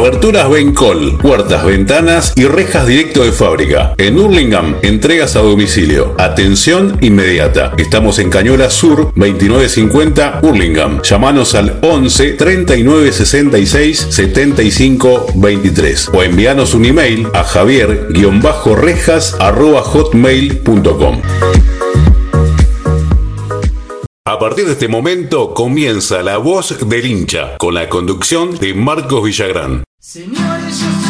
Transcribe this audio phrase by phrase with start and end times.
[0.00, 3.94] Aberturas Bencol, puertas, ventanas y rejas directo de fábrica.
[3.98, 6.14] En Hurlingham, entregas a domicilio.
[6.16, 7.74] Atención inmediata.
[7.76, 11.02] Estamos en Cañola Sur, 2950 Hurlingham.
[11.02, 19.36] Llámanos al 11 39 66 75 23 o envíanos un email a javier-rejas.
[24.24, 29.24] A partir de este momento comienza La Voz del Hincha, con la conducción de Marcos
[29.24, 29.82] Villagrán.
[30.02, 31.09] Señores, yo soy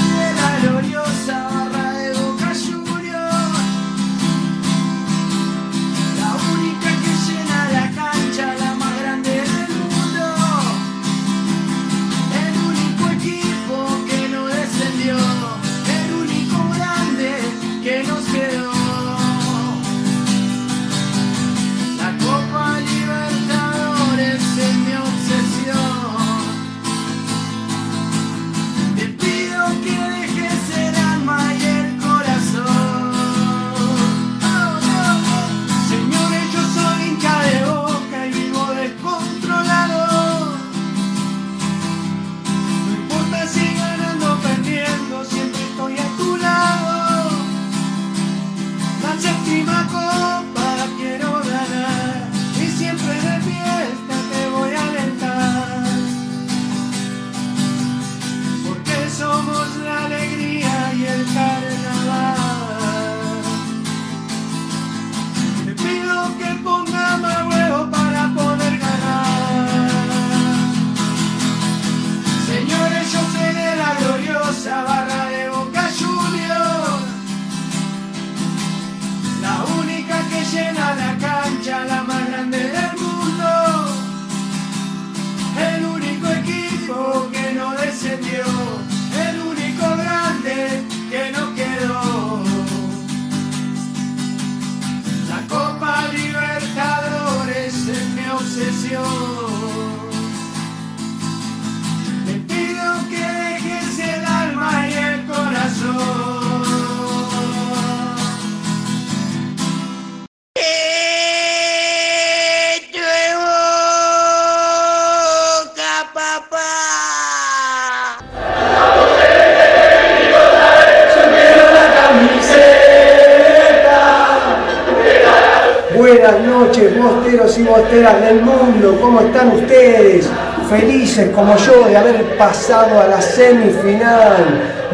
[127.70, 130.28] bosteras del mundo, ¿cómo están ustedes?
[130.68, 134.44] Felices como yo de haber pasado a la semifinal.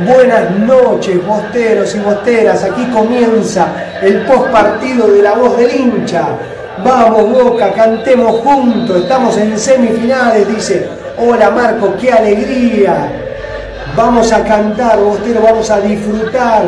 [0.06, 2.64] Buenas noches, bosteros y bosteras.
[2.64, 3.68] Aquí comienza
[4.02, 6.28] el post partido de la voz del hincha.
[6.84, 9.02] Vamos, Boca, cantemos juntos.
[9.02, 10.88] Estamos en semifinales, dice.
[11.18, 13.10] Hola, Marco, qué alegría.
[13.96, 16.62] Vamos a cantar, Bostero, vamos a disfrutar.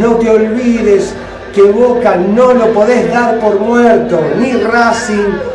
[0.00, 1.14] No te olvides
[1.54, 4.20] que Boca no lo podés dar por muerto.
[4.38, 5.49] Ni Racing,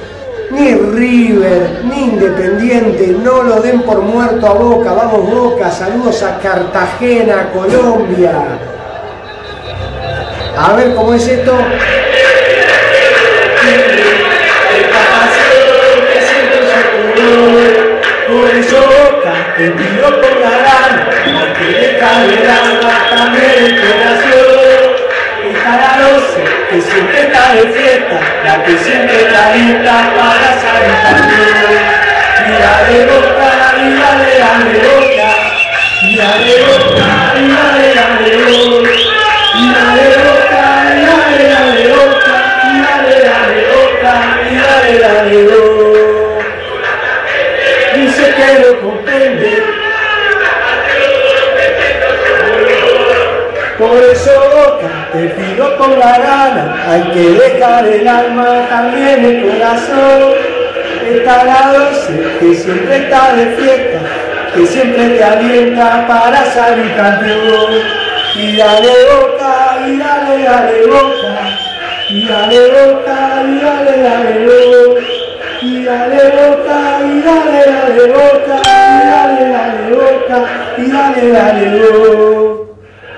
[0.51, 6.37] ni River, ni Independiente, no lo den por muerto a Boca, vamos Boca, saludos a
[6.39, 8.31] Cartagena, Colombia.
[10.57, 11.57] A ver cómo es esto.
[18.27, 20.55] Por eso Boca te pido por la
[21.23, 21.97] porque le
[23.55, 24.64] el corazón.
[25.55, 25.95] Está la
[26.69, 31.83] que siempre está de fiesta, la que siempre está lista para salir campeón.
[32.47, 33.49] Mira de boca,
[33.79, 34.33] mira de
[34.85, 35.29] boca,
[36.03, 37.04] mira de boca,
[56.95, 60.33] hay que dejar el alma, también el corazón.
[61.11, 63.99] Está la doce, que siempre está de fiesta,
[64.55, 67.73] que siempre te alienta para salir campeón.
[68.37, 71.33] Y dale boca, y dale, dale boca,
[72.09, 75.01] y dale boca, y dale, dale boca.
[75.61, 80.37] Y dale boca, y dale, dale boca, y dale, dale boca,
[80.77, 82.45] y dale, dale boca.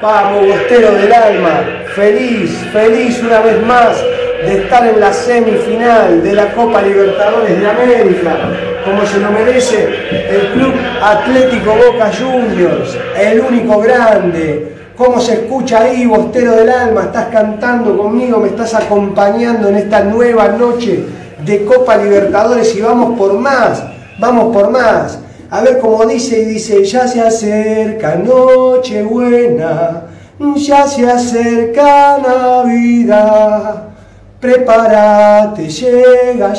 [0.01, 3.97] Vamos, Bostero del alma, feliz, feliz una vez más
[4.45, 8.37] de estar en la semifinal de la Copa Libertadores de América,
[8.85, 9.89] como se lo merece
[10.29, 14.75] el Club Atlético Boca Juniors, el único grande.
[14.95, 17.05] ¿Cómo se escucha ahí, Bostero del alma?
[17.05, 21.03] Estás cantando conmigo, me estás acompañando en esta nueva noche
[21.43, 23.83] de Copa Libertadores y vamos por más,
[24.19, 25.19] vamos por más.
[25.49, 30.03] A ver cómo dice y dice, ya se acerca Nochebuena,
[30.55, 33.83] ya se acerca Navidad.
[34.39, 36.53] Prepárate, llega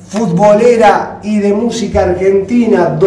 [0.08, 2.98] futbolera y de música argentina?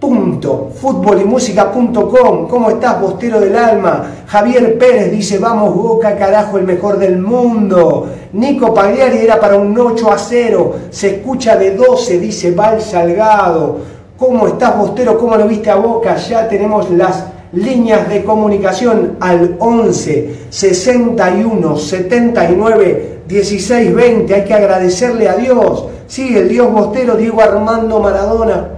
[0.00, 2.48] www.futbolymusica.com.
[2.48, 4.12] ¿Cómo estás, bostero del alma?
[4.26, 8.08] Javier Pérez dice, vamos Boca, carajo, el mejor del mundo.
[8.32, 10.76] Nico Pagliari era para un 8 a 0.
[10.90, 13.78] Se escucha de 12, dice Val Salgado.
[14.16, 15.18] ¿Cómo estás, Bostero?
[15.18, 16.16] ¿Cómo lo viste a Boca?
[16.16, 24.34] Ya tenemos las líneas de comunicación al 11 61 79 16 20.
[24.34, 25.86] Hay que agradecerle a Dios.
[26.06, 28.77] Sí, el Dios Bostero, Diego Armando Maradona,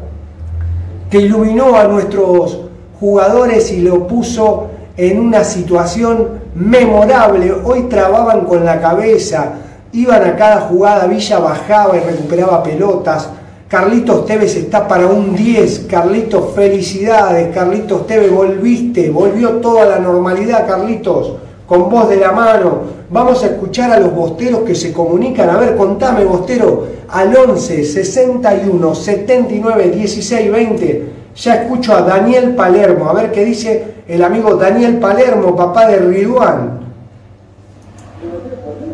[1.11, 2.61] que iluminó a nuestros
[3.01, 7.53] jugadores y lo puso en una situación memorable.
[7.65, 9.55] Hoy trababan con la cabeza,
[9.93, 13.29] iban a cada jugada, Villa bajaba y recuperaba pelotas.
[13.67, 15.87] Carlitos Tevez está para un 10.
[15.89, 17.55] Carlitos, felicidades.
[17.55, 21.35] Carlitos Tevez, volviste, volvió toda la normalidad, Carlitos,
[21.70, 22.81] con voz de la mano.
[23.11, 25.49] Vamos a escuchar a los bosteros que se comunican.
[25.50, 31.12] A ver, contame, bostero, al 11 61 79 16 20.
[31.37, 33.08] Ya escucho a Daniel Palermo.
[33.08, 36.80] A ver qué dice el amigo Daniel Palermo, papá de Riduán.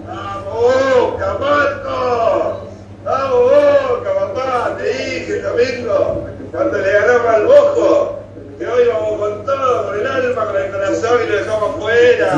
[0.06, 2.60] ¡Vamos, Boca, Marco!
[3.06, 4.76] ¡Vamos, Boca, papá!
[4.76, 8.18] Te dije el domingo, cuando le ganamos al Bojo,
[8.58, 11.38] que hoy vamos con todo, con el alma, con el corazón y lo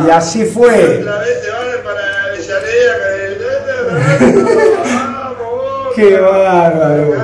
[0.07, 1.01] Y así fue.
[1.01, 2.19] Otra vez van para.
[5.95, 7.15] Qué bárbaro.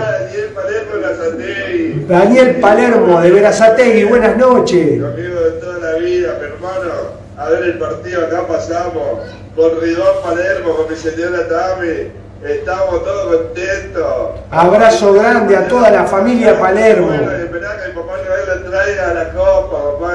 [2.09, 4.99] Daniel Palermo de Verazategui, buenas noches.
[4.99, 6.93] Mi amigo de toda la vida, mi hermano.
[7.37, 9.21] A ver el partido acá pasamos.
[9.57, 12.11] Con Ridón Palermo, con mi señora Tami.
[12.45, 14.31] Estamos todos contentos.
[14.51, 17.07] Abrazo grande a toda la familia Palermo.
[17.07, 20.13] Bueno, esperá que mi papá Noel le traiga la copa, papá,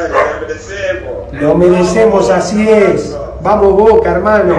[0.49, 1.41] merecemos.
[1.41, 3.15] Lo merecemos, así es.
[3.43, 4.55] Vamos Boca, hermano.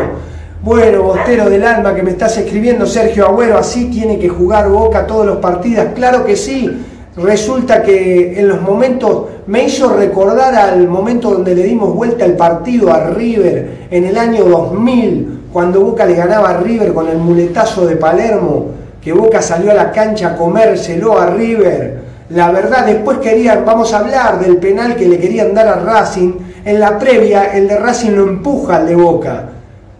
[0.63, 5.07] Bueno, Bostero del Alma que me estás escribiendo, Sergio Agüero, así tiene que jugar Boca
[5.07, 5.87] todos los partidos.
[5.95, 6.85] Claro que sí.
[7.17, 12.35] Resulta que en los momentos me hizo recordar al momento donde le dimos vuelta el
[12.35, 17.19] partido a River en el año 2000, cuando Boca le ganaba a River con el
[17.19, 18.67] muletazo de Palermo,
[19.03, 22.00] que Boca salió a la cancha a comérselo a River.
[22.31, 26.33] La verdad, después querían, vamos a hablar del penal que le querían dar a Racing.
[26.65, 29.45] En la previa, el de Racing lo empuja al de Boca.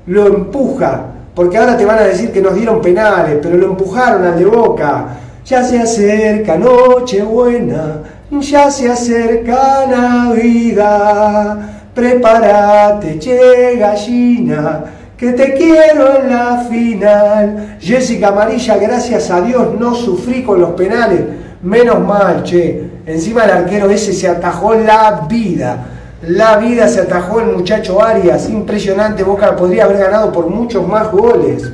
[0.07, 1.07] Lo empuja.
[1.35, 4.45] Porque ahora te van a decir que nos dieron penales, pero lo empujaron al de
[4.45, 5.07] Boca.
[5.45, 11.59] Ya se acerca Nochebuena, ya se acerca Navidad.
[11.95, 14.85] Prepárate, che gallina,
[15.17, 17.77] que te quiero en la final.
[17.81, 21.21] Jessica Amarilla, gracias a Dios no sufrí con los penales.
[21.63, 22.91] Menos mal, che.
[23.07, 25.87] Encima el arquero ese se atajó la vida.
[26.23, 28.49] La vida se atajó el muchacho Arias.
[28.49, 29.23] Impresionante.
[29.23, 31.73] Boca podría haber ganado por muchos más goles.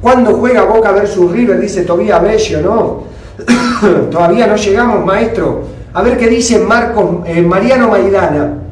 [0.00, 1.58] ¿Cuándo juega Boca versus River?
[1.60, 3.04] Dice Tobía Bello, ¿no?
[4.10, 5.62] Todavía no llegamos, maestro.
[5.92, 8.63] A ver qué dice Marcos, eh, Mariano Maidana.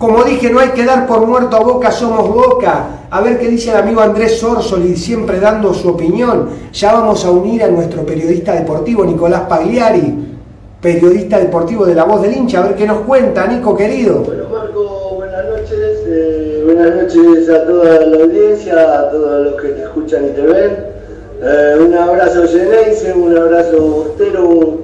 [0.00, 2.86] Como dije, no hay que dar por muerto a Boca, somos Boca.
[3.10, 6.48] A ver qué dice el amigo Andrés Sorsoli, siempre dando su opinión.
[6.72, 10.14] Ya vamos a unir a nuestro periodista deportivo, Nicolás Pagliari,
[10.80, 12.60] periodista deportivo de La Voz del Hincha.
[12.60, 14.20] A ver qué nos cuenta, Nico querido.
[14.20, 15.98] Bueno, Marco, buenas noches.
[16.06, 20.40] Eh, buenas noches a toda la audiencia, a todos los que te escuchan y te
[20.40, 20.78] ven.
[21.42, 24.78] Eh, un abrazo Geneise, un abrazo Bostero,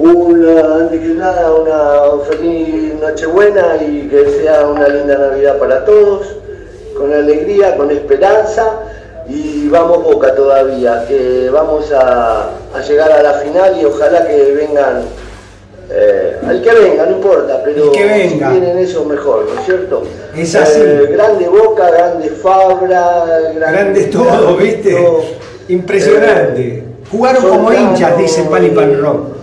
[0.00, 6.36] una, antes que nada una feliz Nochebuena y que sea una linda Navidad para todos,
[6.96, 8.80] con alegría, con esperanza
[9.28, 14.52] y vamos Boca todavía, que vamos a, a llegar a la final y ojalá que
[14.54, 15.02] vengan,
[15.90, 18.50] eh, al que venga, no importa, pero que venga.
[18.50, 20.02] si tienen eso mejor, ¿no es cierto?
[20.36, 20.80] Es así.
[20.82, 24.94] Eh, grande Boca, grande Fabra, grande, Grande todo, ¿viste?
[24.94, 25.22] todo.
[25.68, 26.62] Impresionante.
[26.62, 29.39] Eh, Jugaron como hinchas, dice Pali Pan Rock.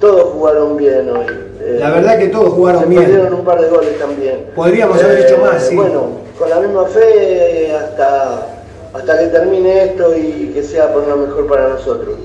[0.00, 1.26] Todos jugaron bien hoy.
[1.60, 3.02] Eh, La verdad que todos jugaron se bien.
[3.02, 4.34] perdieron un par de goles también.
[4.36, 5.76] Eh, Podríamos haber hecho más, sí.
[5.76, 6.06] Bueno,
[6.38, 8.46] con la misma fe hasta,
[8.94, 12.16] hasta que termine esto y que sea por lo mejor para nosotros.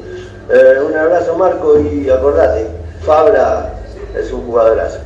[0.50, 2.68] Eh, un abrazo Marco y acordate,
[3.06, 3.74] Fabra
[4.18, 5.00] es un jugadorazo.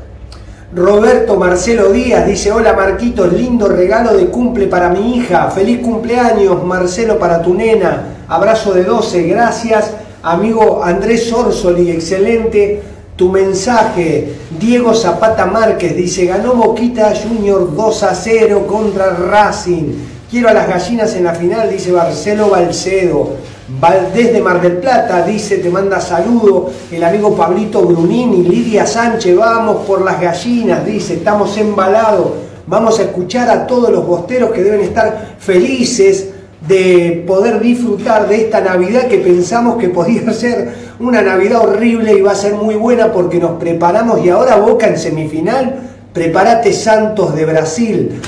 [0.75, 6.63] Roberto Marcelo Díaz dice, hola Marquitos, lindo regalo de cumple para mi hija, feliz cumpleaños
[6.63, 9.91] Marcelo para tu nena, abrazo de 12, gracias
[10.23, 12.81] amigo Andrés Orsoli, excelente
[13.15, 19.93] tu mensaje, Diego Zapata Márquez dice, ganó Boquita Junior 2 a 0 contra Racing,
[20.31, 23.35] quiero a las gallinas en la final, dice Marcelo Balcedo,
[23.67, 29.35] Valdés de Mar del Plata dice, te manda saludo, el amigo Pablito Brunini, Lidia Sánchez,
[29.35, 32.31] vamos por las gallinas, dice, estamos embalados,
[32.67, 36.29] vamos a escuchar a todos los bosteros que deben estar felices
[36.69, 42.21] de poder disfrutar de esta Navidad que pensamos que podía ser una Navidad horrible y
[42.21, 45.79] va a ser muy buena porque nos preparamos y ahora Boca en semifinal,
[46.13, 48.21] prepárate Santos de Brasil,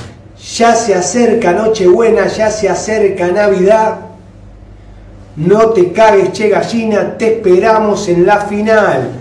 [0.56, 4.00] ya se acerca Nochebuena, ya se acerca Navidad.
[5.36, 9.12] No te cagues, che gallina, te esperamos en la final.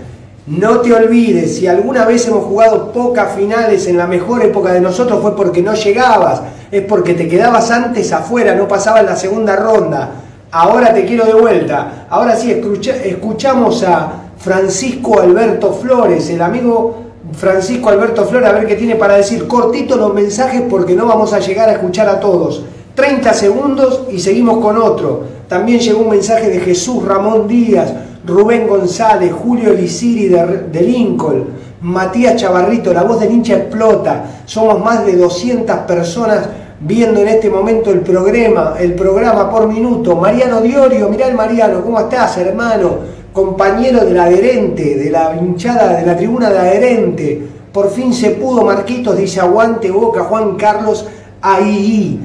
[0.51, 4.81] No te olvides, si alguna vez hemos jugado pocas finales en la mejor época de
[4.81, 9.55] nosotros fue porque no llegabas, es porque te quedabas antes afuera, no pasabas la segunda
[9.55, 10.11] ronda.
[10.51, 12.05] Ahora te quiero de vuelta.
[12.09, 16.97] Ahora sí, escucha- escuchamos a Francisco Alberto Flores, el amigo
[17.31, 19.47] Francisco Alberto Flores, a ver qué tiene para decir.
[19.47, 22.65] Cortito los mensajes porque no vamos a llegar a escuchar a todos.
[22.93, 25.23] 30 segundos y seguimos con otro.
[25.47, 27.93] También llegó un mensaje de Jesús Ramón Díaz,
[28.25, 31.45] Rubén González, Julio Elisiri de, de Lincoln,
[31.81, 34.43] Matías Chavarrito, la voz del hincha explota.
[34.45, 36.47] Somos más de 200 personas
[36.79, 40.15] viendo en este momento el programa, el programa por minuto.
[40.15, 43.21] Mariano Diorio, mirá el Mariano, ¿cómo estás, hermano?
[43.33, 47.47] Compañero del adherente, de la hinchada, de la tribuna de adherente.
[47.71, 51.07] Por fin se pudo, Marquitos, dice aguante boca, Juan Carlos,
[51.41, 52.19] ahí.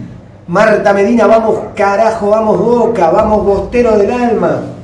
[0.49, 4.76] Marta Medina, vamos carajo, vamos boca, vamos bostero del alma.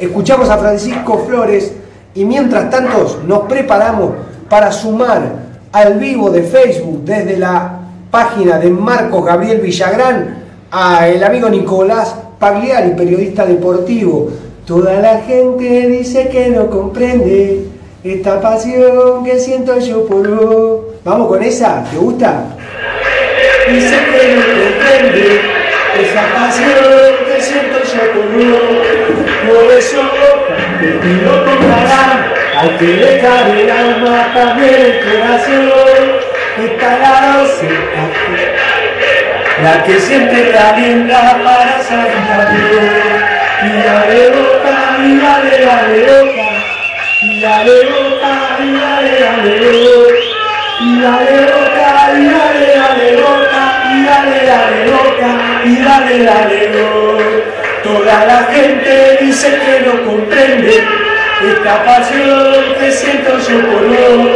[0.00, 1.72] Escuchamos a Francisco Flores
[2.14, 4.12] y mientras tanto nos preparamos
[4.48, 5.22] para sumar
[5.72, 12.14] al vivo de Facebook desde la página de Marcos Gabriel Villagrán a el amigo Nicolás
[12.38, 14.30] Pagliari, periodista deportivo.
[14.64, 17.64] Toda la gente dice que no comprende
[18.04, 20.80] esta pasión que siento yo por vos.
[21.04, 22.44] Vamos con esa, ¿te gusta?
[23.68, 25.40] Dice que no comprende
[26.00, 28.87] esa pasión que siento yo por vos.
[29.46, 30.02] Por eso
[30.80, 36.28] te pido con cara, hay que dejar el alma, también el corazón.
[36.58, 37.28] Está la
[39.62, 42.08] la que siempre calienta para salir
[43.64, 46.48] Y dale boca, y dale, dale boca,
[47.22, 50.28] y dale boca, y dale, dale boca.
[50.80, 55.30] Y dale boca, y dale, dale boca, y dale, dale boca,
[55.64, 57.57] y dale, dale boca.
[57.82, 60.82] Toda la gente dice que no comprende
[61.44, 64.28] esta pasión que siento yo por vos.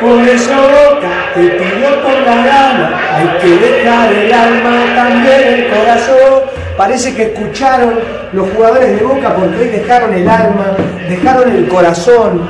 [0.00, 5.68] Por eso boca, te pido con la gana, hay que dejar el alma, también el
[5.68, 6.42] corazón.
[6.76, 7.98] Parece que escucharon
[8.32, 10.76] los jugadores de Boca porque hoy dejaron el alma,
[11.08, 12.46] dejaron el corazón,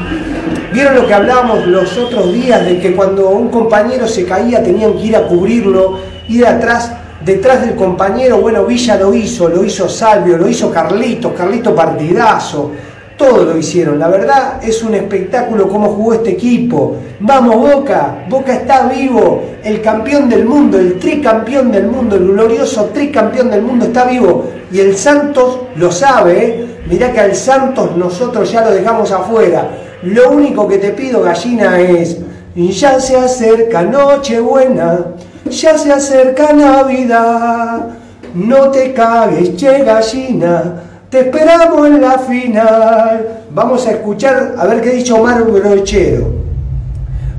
[0.70, 4.92] ¿Vieron lo que hablábamos los otros días de que cuando un compañero se caía tenían
[4.98, 6.92] que ir a cubrirlo ir atrás,
[7.28, 12.72] detrás del compañero, bueno, Villa lo hizo, lo hizo Salvio, lo hizo Carlitos, Carlito partidazo,
[13.18, 13.98] todo lo hicieron.
[13.98, 16.96] La verdad es un espectáculo cómo jugó este equipo.
[17.20, 22.86] Vamos Boca, Boca está vivo, el campeón del mundo, el tricampeón del mundo, el glorioso
[22.94, 24.46] tricampeón del mundo está vivo.
[24.72, 26.66] Y el Santos lo sabe, ¿eh?
[26.88, 29.68] mirá que al Santos nosotros ya lo dejamos afuera.
[30.02, 32.16] Lo único que te pido, gallina, es,
[32.56, 35.08] ya se acerca Nochebuena,
[35.50, 37.86] ya se acerca Navidad,
[38.34, 40.74] no te cagues, che gallina,
[41.10, 43.44] te esperamos en la final.
[43.50, 46.48] Vamos a escuchar a ver qué ha dicho Omar Brochero.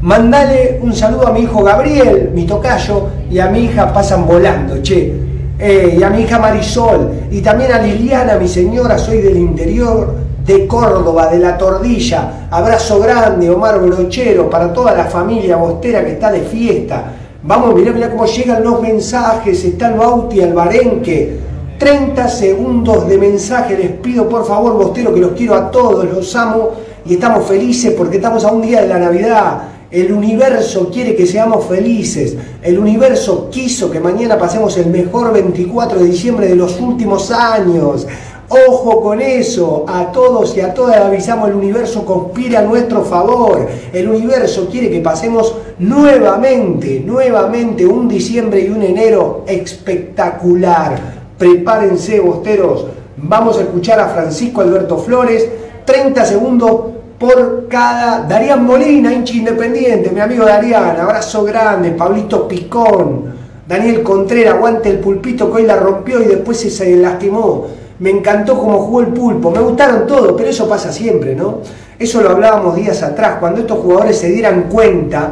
[0.01, 4.81] Mandale un saludo a mi hijo Gabriel, mi tocayo, y a mi hija pasan volando,
[4.81, 5.13] che.
[5.59, 10.15] Eh, y a mi hija Marisol, y también a Liliana, mi señora, soy del interior
[10.45, 12.47] de Córdoba, de la Tordilla.
[12.49, 17.03] Abrazo grande, Omar Brochero, para toda la familia bostera que está de fiesta.
[17.49, 19.65] Vamos, mirá, mirá cómo llegan los mensajes.
[19.65, 21.39] Está Bauti Albarenque.
[21.79, 23.75] 30 segundos de mensaje.
[23.75, 26.73] Les pido por favor, Bostero, que los quiero a todos, los amo
[27.07, 29.63] y estamos felices porque estamos a un día de la Navidad.
[29.89, 32.37] El universo quiere que seamos felices.
[32.61, 38.05] El universo quiso que mañana pasemos el mejor 24 de diciembre de los últimos años.
[38.49, 43.67] Ojo con eso, a todos y a todas avisamos, el universo conspira a nuestro favor.
[43.93, 50.99] El universo quiere que pasemos nuevamente, nuevamente un diciembre y un enero espectacular.
[51.37, 52.87] Prepárense, bosteros.
[53.17, 55.47] Vamos a escuchar a Francisco Alberto Flores.
[55.85, 56.81] 30 segundos
[57.19, 58.23] por cada.
[58.23, 60.99] Darían Molina, hincha independiente, mi amigo Darían.
[60.99, 61.91] Abrazo grande.
[61.91, 63.37] Pablito Picón.
[63.67, 67.67] Daniel Contreras, aguante el pulpito que hoy la rompió y después se lastimó.
[67.99, 69.51] Me encantó cómo jugó el pulpo.
[69.51, 71.59] Me gustaron todos, pero eso pasa siempre, ¿no?
[71.97, 75.31] Eso lo hablábamos días atrás, cuando estos jugadores se dieran cuenta.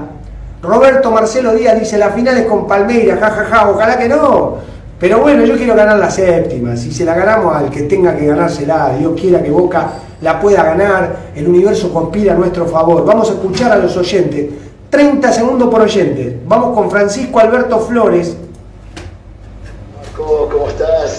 [0.62, 4.56] Roberto Marcelo Díaz dice, la final es con Palmeiras, jajaja, ja, ja, ojalá que no.
[5.00, 6.76] Pero bueno, yo quiero ganar la séptima.
[6.76, 9.90] Si se la ganamos al que tenga que ganársela, Dios quiera que Boca
[10.22, 13.06] la pueda ganar, el universo conspira a nuestro favor.
[13.06, 14.48] Vamos a escuchar a los oyentes.
[14.90, 16.40] 30 segundos por oyente.
[16.48, 18.36] Vamos con Francisco Alberto Flores.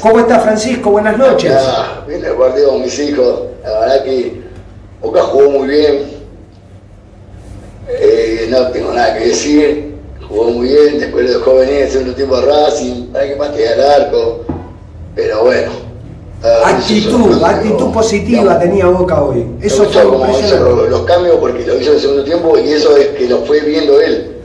[0.01, 0.19] ¿Cómo, estás?
[0.19, 0.91] ¿Cómo estás, Francisco?
[0.91, 1.53] Buenas noches.
[1.57, 3.43] Ah, bien el partido con mis hijos.
[3.63, 4.43] La verdad que
[5.01, 6.19] Boca jugó muy bien.
[7.89, 9.89] Eh, no tengo nada que decir
[10.29, 13.49] jugó muy bien, después lo dejó venir el segundo tiempo a Racing, para que más
[13.51, 14.45] que al arco,
[15.15, 15.73] pero bueno.
[16.65, 19.45] Actitud, actitud positiva tenía Boca hoy.
[19.61, 22.97] Eso fue como hizo los cambios porque lo hizo en el segundo tiempo y eso
[22.97, 24.37] es que lo fue viendo él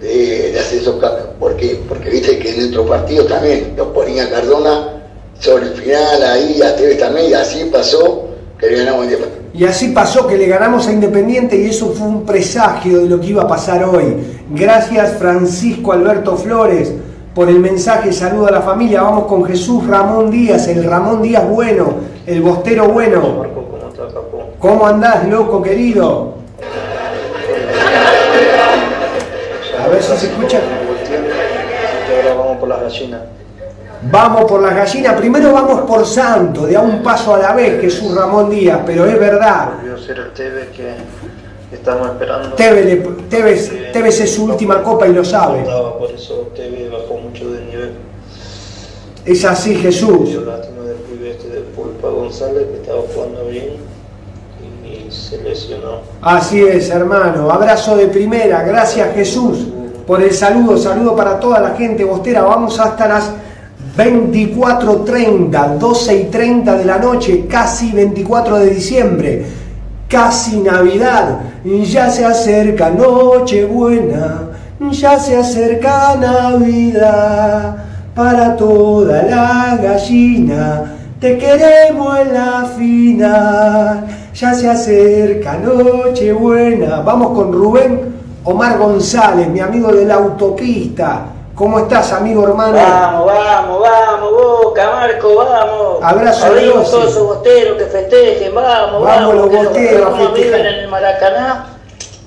[0.00, 1.26] de, hacer esos cambios.
[1.40, 1.80] ¿Por qué?
[1.88, 4.99] Porque viste que en otro partido también lo ponía Cardona
[5.40, 9.40] sobre el final ahí, a Tevez también, y así pasó que le ganamos Independiente.
[9.54, 13.18] Y así pasó que le ganamos a Independiente y eso fue un presagio de lo
[13.18, 14.16] que iba a pasar hoy.
[14.50, 16.92] Gracias Francisco Alberto Flores
[17.34, 19.02] por el mensaje, saludo a la familia.
[19.02, 21.94] Vamos con Jesús Ramón Díaz, el Ramón Díaz bueno,
[22.26, 23.44] el bostero bueno.
[24.58, 26.34] ¿Cómo andás, loco querido?
[29.82, 30.60] A ver si se escucha.
[32.22, 33.39] Ahora vamos por las gallinas.
[34.02, 37.80] Vamos por las gallinas, primero vamos por Santo, de a un paso a la vez,
[37.82, 39.72] Jesús Ramón Díaz, pero es verdad.
[39.76, 40.94] Volvió a ser el Tevez que
[41.70, 42.56] estamos esperando.
[42.56, 45.64] Tevez, es su última copa y lo sabe.
[45.64, 47.90] Por eso Tevez bajó mucho de nivel.
[49.26, 50.30] Es así, Jesús.
[50.30, 53.74] Yo lástima del pibe este de Pulpa González que estaba jugando bien
[54.82, 56.00] y se lesionó.
[56.22, 57.50] Así es, hermano.
[57.50, 58.62] Abrazo de primera.
[58.62, 59.66] Gracias, Jesús,
[60.06, 60.78] por el saludo.
[60.78, 62.40] Saludo para toda la gente bostera.
[62.40, 63.30] Vamos hasta las
[64.00, 69.44] 24.30, 12 y 30 de la noche, casi 24 de diciembre,
[70.08, 71.40] casi Navidad,
[71.84, 74.48] ya se acerca Nochebuena,
[74.90, 77.76] ya se acerca Navidad,
[78.14, 87.00] para toda la gallina, te queremos en la final, ya se acerca Nochebuena.
[87.00, 88.00] Vamos con Rubén
[88.44, 91.29] Omar González, mi amigo de la autopista
[91.60, 92.72] ¿Cómo estás, amigo hermano?
[92.72, 95.98] Vamos, vamos, vamos, Boca, Marco, vamos.
[96.02, 99.04] Abrazo Abrimos todos esos bosteros que festejen, vamos, vamos.
[99.04, 101.66] Vamos los bosteros a viven en el Maracaná,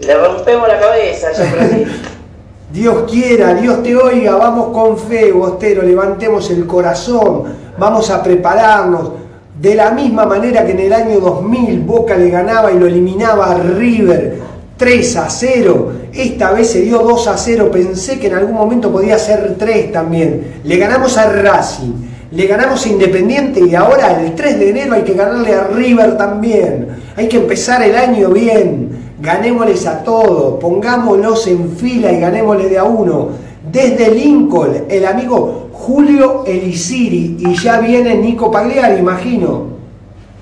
[0.02, 1.42] le rompemos la cabeza a
[2.72, 9.14] Dios quiera, Dios te oiga, vamos con fe, bostero, levantemos el corazón, vamos a prepararnos.
[9.60, 13.50] De la misma manera que en el año 2000 Boca le ganaba y lo eliminaba
[13.50, 14.43] a River
[14.78, 15.92] 3 a 0.
[16.14, 17.70] Esta vez se dio 2 a 0.
[17.72, 20.60] Pensé que en algún momento podía ser 3 también.
[20.64, 21.94] Le ganamos a Racing,
[22.32, 26.18] le ganamos a Independiente y ahora el 3 de enero hay que ganarle a River
[26.18, 26.88] también.
[27.16, 29.04] Hay que empezar el año bien.
[29.22, 33.30] Ganémosles a todos, pongámoslos en fila y ganémosle de a uno.
[33.72, 37.38] Desde Lincoln, el amigo Julio Elisiri.
[37.40, 39.73] Y ya viene Nico Pagliari, imagino.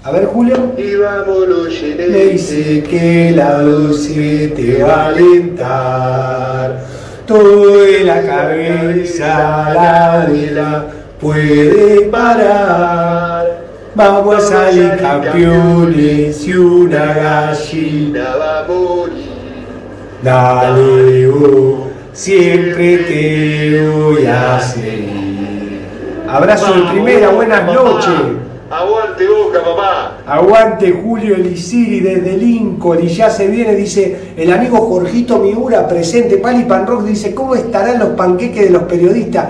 [0.04, 0.74] A ver, Julio.
[0.78, 6.80] Y vámonos, Le dice que la dulce te va a alentar.
[7.28, 10.88] Todo en la cabeza la vela
[11.20, 13.62] puede parar.
[13.94, 19.30] Vamos a salir campeones y una gallina va a morir.
[20.24, 25.82] Dale, oh, siempre te voy a seguir.
[26.28, 28.41] Abrazo de primera, buenas noches.
[28.72, 30.18] Aguante boca, papá.
[30.26, 36.38] Aguante Julio Elisiri desde Lincoln y ya se viene, dice el amigo Jorgito Miura, presente,
[36.38, 39.46] Pali Pan Rock, dice, ¿cómo estarán los panqueques de los periodistas?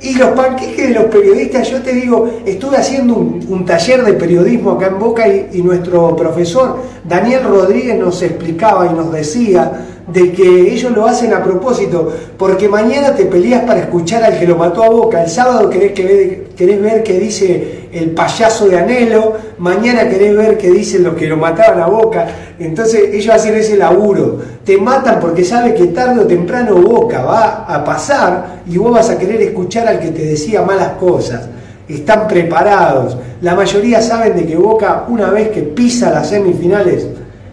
[0.00, 4.72] Y los panqueques de los periodistas, yo te digo, estuve haciendo un, taller de periodismo
[4.72, 10.72] acá en Boca y, nuestro profesor Daniel Rodríguez nos explicaba y nos decía de que
[10.72, 14.84] ellos lo hacen a propósito, porque mañana te peleas para escuchar al que lo mató
[14.84, 20.08] a Boca, el sábado querés, que querés ver qué dice el payaso de Anhelo, mañana
[20.08, 22.26] querés ver qué dicen los que lo mataban a Boca,
[22.58, 27.64] entonces ellos hacen ese laburo, te matan porque saben que tarde o temprano Boca va
[27.68, 31.48] a pasar y vos vas a querer escuchar al que te decía malas cosas.
[31.88, 33.18] Están preparados.
[33.42, 37.06] La mayoría saben de que Boca, una vez que pisa las semifinales,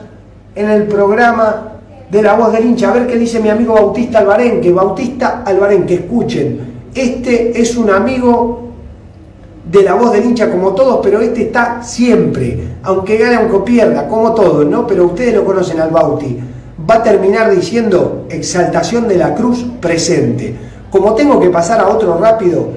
[0.56, 1.74] en el programa
[2.10, 2.89] de la voz del hincha.
[2.89, 4.72] A ver qué dice mi amigo Bautista Albarenque.
[4.72, 6.80] Bautista Albarenque, escuchen.
[6.94, 8.68] Este es un amigo
[9.69, 14.08] de la voz del hincha como todos, pero este está siempre, aunque gane, aunque pierda,
[14.08, 14.88] como todos, ¿no?
[14.88, 16.39] Pero ustedes lo conocen al Bauti.
[16.89, 20.55] Va a terminar diciendo exaltación de la cruz presente.
[20.89, 22.69] Como tengo que pasar a otro rápido,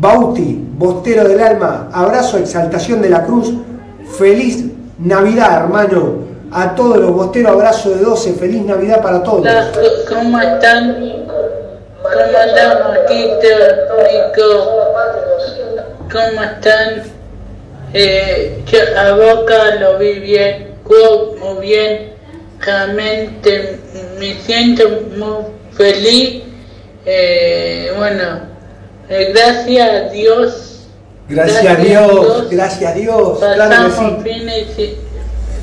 [0.00, 3.54] Bauti, bostero del alma, abrazo, exaltación de la cruz,
[4.18, 4.64] feliz
[4.98, 6.26] Navidad, hermano.
[6.50, 9.46] A todos los bosteros, abrazo de 12, feliz Navidad para todos.
[10.08, 10.96] ¿Cómo están?
[14.34, 15.07] ¿Cómo?
[16.10, 17.02] ¿Cómo están?
[17.92, 22.12] Eh, yo a Boca lo vi bien, jugó muy bien,
[22.60, 23.78] realmente
[24.18, 26.42] me siento muy feliz.
[27.04, 28.40] Eh, bueno,
[29.08, 30.64] eh, gracias a Dios.
[31.28, 33.38] Gracias a Dios, gracias a Dios.
[33.38, 34.30] Claro que Pasamos sí.
[34.30, 34.96] fines y-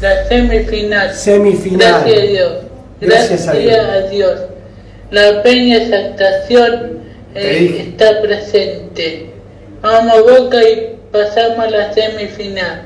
[0.01, 1.13] la semifinal.
[1.13, 2.03] Semifinal.
[2.03, 2.53] Gracias a Dios.
[3.01, 4.41] Gracias a a Dios.
[5.11, 6.99] La peña exaltación
[7.33, 9.34] eh, está presente.
[9.81, 12.83] Vamos Boca y pasamos a la semifinal.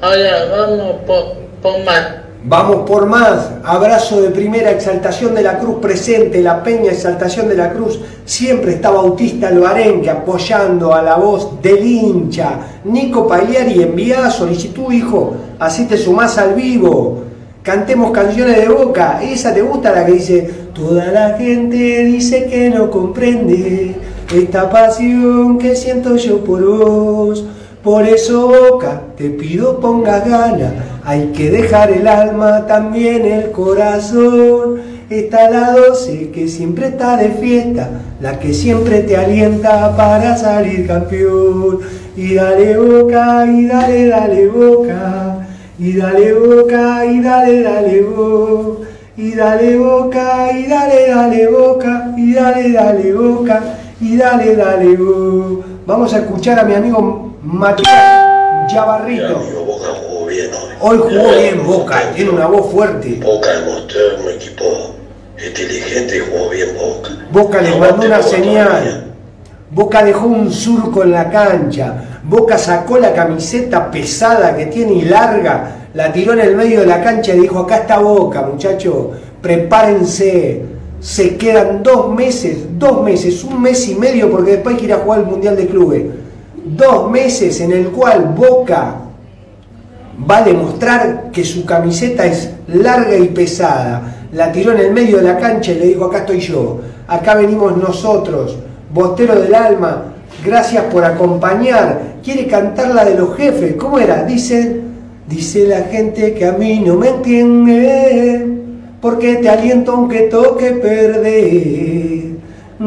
[0.00, 2.22] Ahora vamos por, por más.
[2.44, 3.50] Vamos por más.
[3.64, 8.00] Abrazo de primera, exaltación de la cruz presente, la peña, exaltación de la cruz.
[8.24, 12.58] Siempre está Bautista Albarenque apoyando a la voz del hincha.
[12.84, 15.36] Nico Pagliari envía solicitud, hijo.
[15.60, 17.22] Así te sumás al vivo.
[17.62, 19.20] Cantemos canciones de boca.
[19.22, 23.94] Esa te gusta la que dice: Toda la gente dice que no comprende.
[24.34, 27.44] Esta pasión que siento yo por vos.
[27.82, 34.92] Por eso, Boca, te pido pongas gana, hay que dejar el alma, también el corazón.
[35.10, 40.86] Está la 12 que siempre está de fiesta, la que siempre te alienta para salir
[40.86, 41.80] campeón.
[42.16, 45.46] Y dale boca, y dale, dale boca,
[45.78, 48.92] y dale boca, y dale, dale boca.
[49.14, 53.62] Y dale boca, y dale, dale boca, y dale, dale boca,
[54.02, 55.66] y dale, dale boca.
[55.86, 59.38] Vamos a escuchar a mi amigo Matías Yabarrito.
[59.64, 63.20] Boca jugó bien Hoy jugó bien Boca, tiene una voz fuerte.
[63.22, 64.64] Boca demostró un equipo
[65.44, 67.10] inteligente y jugó bien Boca.
[67.30, 69.14] Boca les mandó una señal.
[69.70, 72.20] Boca dejó un surco en la cancha.
[72.24, 76.86] Boca sacó la camiseta pesada que tiene y larga, la tiró en el medio de
[76.86, 79.06] la cancha y dijo, acá está Boca, muchachos,
[79.40, 80.62] prepárense.
[81.02, 85.26] Se quedan dos meses, dos meses, un mes y medio, porque después hay jugar el
[85.26, 86.04] Mundial de Clubes.
[86.64, 88.98] Dos meses en el cual Boca
[90.30, 94.28] va a demostrar que su camiseta es larga y pesada.
[94.32, 97.34] La tiró en el medio de la cancha y le dijo, acá estoy yo, acá
[97.34, 98.56] venimos nosotros,
[98.94, 100.04] Bostero del Alma,
[100.44, 102.12] gracias por acompañar.
[102.22, 104.22] Quiere cantar la de los jefes, ¿cómo era?
[104.22, 104.80] Dice,
[105.28, 108.51] dice la gente que a mí no me entiende,
[109.02, 112.22] porque te aliento aunque toque perder.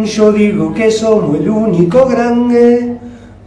[0.06, 2.98] Yo digo que somos el único grande,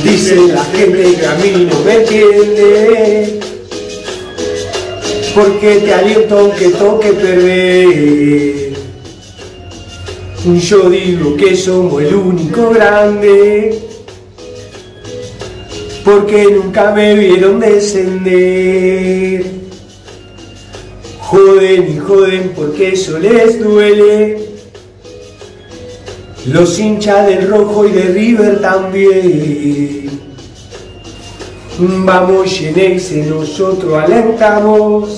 [0.03, 3.39] Dice la gente que a mí no me entiende,
[5.35, 8.73] porque te aliento aunque toque perder.
[10.61, 13.79] Yo digo que somos el único grande,
[16.05, 19.43] porque nunca me vieron descender.
[21.19, 24.37] Joden y joden porque eso les duele.
[26.45, 30.05] Los hinchas del rojo y de River también.
[31.77, 35.14] Vamos Geneise, nosotros alentamos.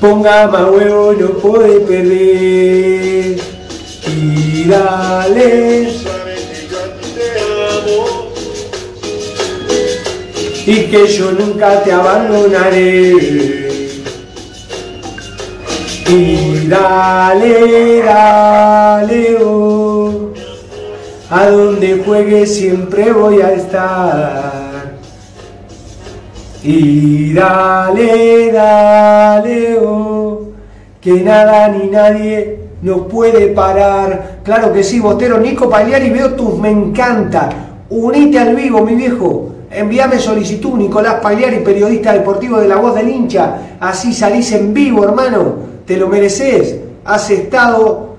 [0.00, 3.38] Ponga más huevo, no puede perder.
[4.06, 5.92] Y dale.
[10.66, 13.60] Y que yo nunca te abandonaré.
[16.08, 20.32] Y dale, dale, oh,
[21.28, 24.59] a donde juegue siempre voy a estar.
[26.62, 30.40] Y dale, dale, oh,
[31.00, 34.40] que nada ni nadie nos puede parar.
[34.42, 37.48] Claro que sí, Botero, Nico Pagliari, veo tus me encanta.
[37.88, 39.48] Unite al vivo, mi viejo.
[39.70, 43.76] Envíame solicitud, Nicolás Pagliari, periodista deportivo de La Voz del Hincha.
[43.80, 48.09] Así salís en vivo, hermano te lo mereces, has estado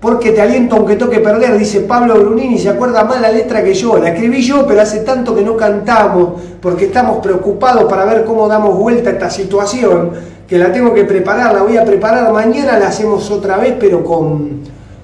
[0.00, 3.74] porque te aliento aunque toque perder, dice Pablo Brunini, se acuerda más la letra que
[3.74, 8.24] yo, la escribí yo, pero hace tanto que no cantamos, porque estamos preocupados para ver
[8.24, 10.12] cómo damos vuelta a esta situación,
[10.46, 14.04] que la tengo que preparar, la voy a preparar mañana, la hacemos otra vez, pero
[14.04, 14.60] con,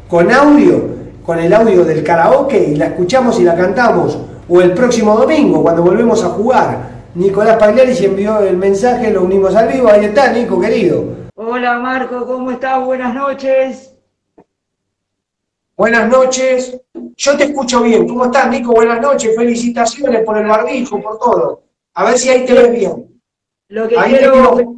[0.08, 0.80] con audio,
[1.24, 4.16] con el audio del karaoke, y la escuchamos y la cantamos,
[4.48, 6.94] o el próximo domingo, cuando volvemos a jugar.
[7.16, 11.04] Nicolás Pagliari se envió el mensaje, lo unimos al vivo, ahí está, Nico, querido.
[11.36, 12.84] Hola Marco, ¿cómo estás?
[12.84, 13.93] Buenas noches.
[15.76, 16.80] Buenas noches.
[17.16, 18.06] Yo te escucho bien.
[18.06, 18.72] ¿Cómo estás, Nico?
[18.72, 19.34] Buenas noches.
[19.34, 21.62] Felicitaciones por el barbijo, por todo.
[21.94, 23.20] A ver si ahí te ves bien.
[23.68, 24.74] Lo que quiero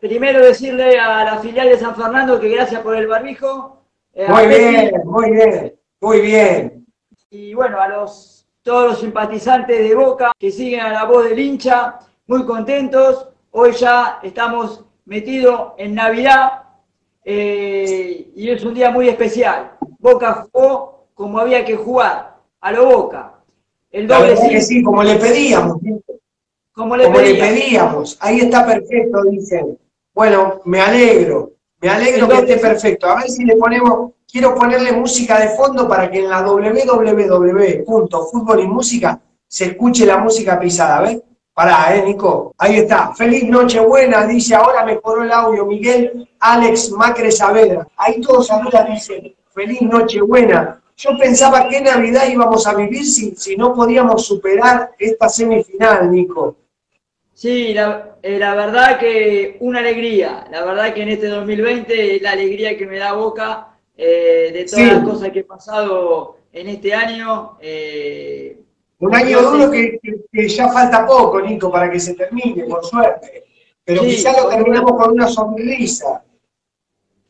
[0.00, 3.82] primero decirle a la filial de San Fernando que gracias por el barbijo.
[4.28, 6.86] muy bien, muy bien, muy bien.
[7.30, 11.38] y bueno, a los, todos los simpatizantes de Boca que siguen a la voz del
[11.38, 13.28] hincha, muy contentos.
[13.50, 16.62] Hoy ya estamos metidos en Navidad
[17.24, 19.75] eh, y es un día muy especial.
[20.06, 23.32] Boca jugó como había que jugar, a lo Boca.
[23.90, 25.78] El doble que sí, como le pedíamos.
[26.72, 28.16] Como le, pedíamos.
[28.20, 29.76] Ahí está perfecto, dicen.
[30.14, 31.54] Bueno, me alegro.
[31.80, 33.08] Me alegro que esté perfecto.
[33.08, 37.80] A ver si le ponemos, quiero ponerle música de fondo para que en la www.fútbol
[38.60, 41.20] y música se escuche la música pisada, ¿ves?
[41.52, 42.54] Pará, eh, Nico.
[42.58, 43.12] Ahí está.
[43.14, 47.88] Feliz Nochebuena, dice, ahora mejoró el audio Miguel Alex Macre Saavedra.
[47.96, 50.82] Ahí todos saludan, dice, feliz Nochebuena.
[50.98, 56.56] Yo pensaba qué Navidad íbamos a vivir si, si no podíamos superar esta semifinal, Nico.
[57.32, 62.22] Sí, la, eh, la, verdad que una alegría, la verdad que en este 2020 es
[62.22, 66.68] la alegría que me da boca eh, de todas las cosas que he pasado en
[66.68, 67.58] este año.
[67.60, 68.58] Eh,
[68.98, 70.00] un año duro que,
[70.48, 73.44] ya falta poco, Nico, para que se termine, por suerte.
[73.84, 76.24] Pero quizás lo terminamos con una sonrisa.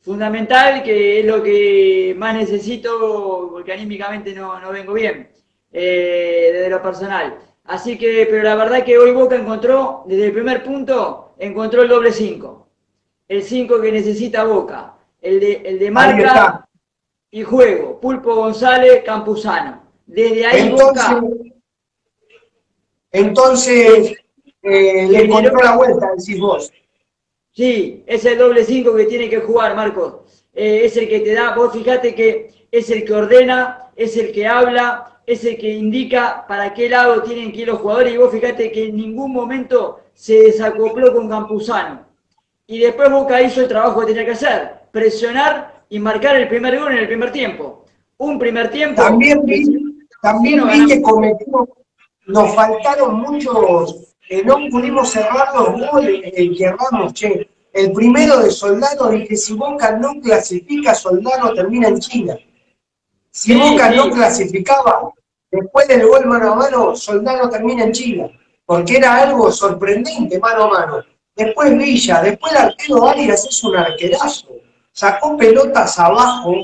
[0.06, 5.28] Fundamental, que es lo que más necesito, porque anímicamente no, no vengo bien,
[5.72, 7.36] desde lo personal.
[7.64, 11.88] Así que, pero la verdad que hoy Boca encontró, desde el primer punto, encontró el
[11.88, 12.68] doble 5.
[13.26, 14.94] El 5 que necesita Boca.
[15.20, 16.68] El de, el de marca
[17.28, 17.98] y juego.
[18.00, 19.82] Pulpo González, Campuzano.
[20.06, 21.20] Desde ahí Boca.
[23.10, 24.14] Entonces,
[24.62, 26.72] eh, le encontró la vuelta, decís vos.
[27.56, 30.44] Sí, es el doble 5 que tiene que jugar, Marcos.
[30.52, 34.30] Eh, es el que te da, vos fíjate que es el que ordena, es el
[34.30, 38.18] que habla, es el que indica para qué lado tienen que ir los jugadores y
[38.18, 42.04] vos fíjate que en ningún momento se desacopló con Campuzano.
[42.66, 46.78] Y después Boca hizo el trabajo que tenía que hacer, presionar y marcar el primer
[46.78, 47.86] gol en el primer tiempo.
[48.18, 49.00] Un primer tiempo...
[49.00, 49.64] También vi,
[50.20, 51.70] también que cometimos,
[52.26, 57.48] nos faltaron muchos, eh, no pudimos cerrar los goles que erramos, che.
[57.72, 62.38] El primero de Soldado, dije, si Boca no clasifica, Soldado termina en China.
[63.30, 65.12] Si Boca no clasificaba,
[65.50, 68.32] después del gol mano a mano, Soldano termina en Chile,
[68.64, 71.04] porque era algo sorprendente mano a mano.
[71.34, 74.48] Después Villa, después el arquero Arias es un arquerazo.
[74.92, 76.54] Sacó pelotas abajo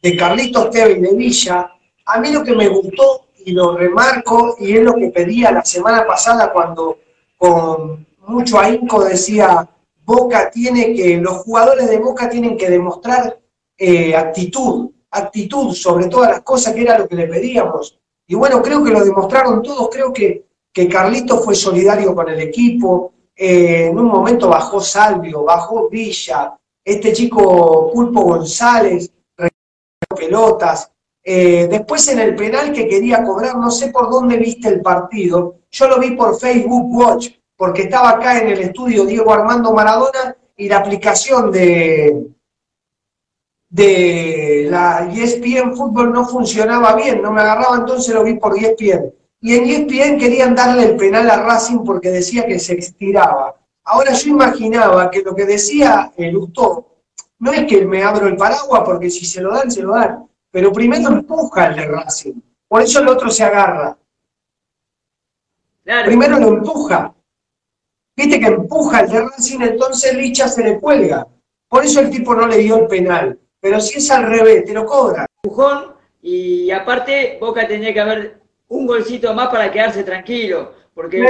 [0.00, 1.70] de Carlitos Tevez de Villa.
[2.06, 5.64] A mí lo que me gustó, y lo remarco, y es lo que pedía la
[5.64, 6.98] semana pasada cuando
[7.38, 9.68] con mucho ahínco decía,
[10.04, 13.38] Boca tiene que, los jugadores de Boca tienen que demostrar
[13.78, 17.96] eh, actitud, actitud sobre todas las cosas, que era lo que le pedíamos.
[18.26, 22.40] Y bueno, creo que lo demostraron todos, creo que, que Carlito fue solidario con el
[22.40, 29.08] equipo, eh, en un momento bajó Salvio, bajó Villa, este chico Pulpo González,
[30.16, 30.90] pelotas.
[31.28, 35.56] Eh, después en el penal que quería cobrar, no sé por dónde viste el partido,
[35.72, 40.36] yo lo vi por Facebook Watch, porque estaba acá en el estudio Diego Armando Maradona
[40.56, 42.28] y la aplicación de,
[43.68, 49.12] de la ESPN Fútbol no funcionaba bien, no me agarraba, entonces lo vi por ESPN.
[49.40, 53.56] Y en ESPN querían darle el penal a Racing porque decía que se estiraba.
[53.82, 56.86] Ahora yo imaginaba que lo que decía el Ustó,
[57.40, 60.25] no es que me abro el paraguas porque si se lo dan, se lo dan,
[60.56, 63.94] pero primero empuja el de Racing, por eso el otro se agarra.
[66.06, 67.14] Primero lo empuja.
[68.16, 71.26] Viste que empuja el de Racing, entonces Licha se le cuelga.
[71.68, 73.38] Por eso el tipo no le dio el penal.
[73.60, 75.26] Pero si es al revés, te lo cobra.
[76.22, 80.72] y aparte Boca tenía que haber un golcito más para quedarse tranquilo.
[80.94, 81.22] Porque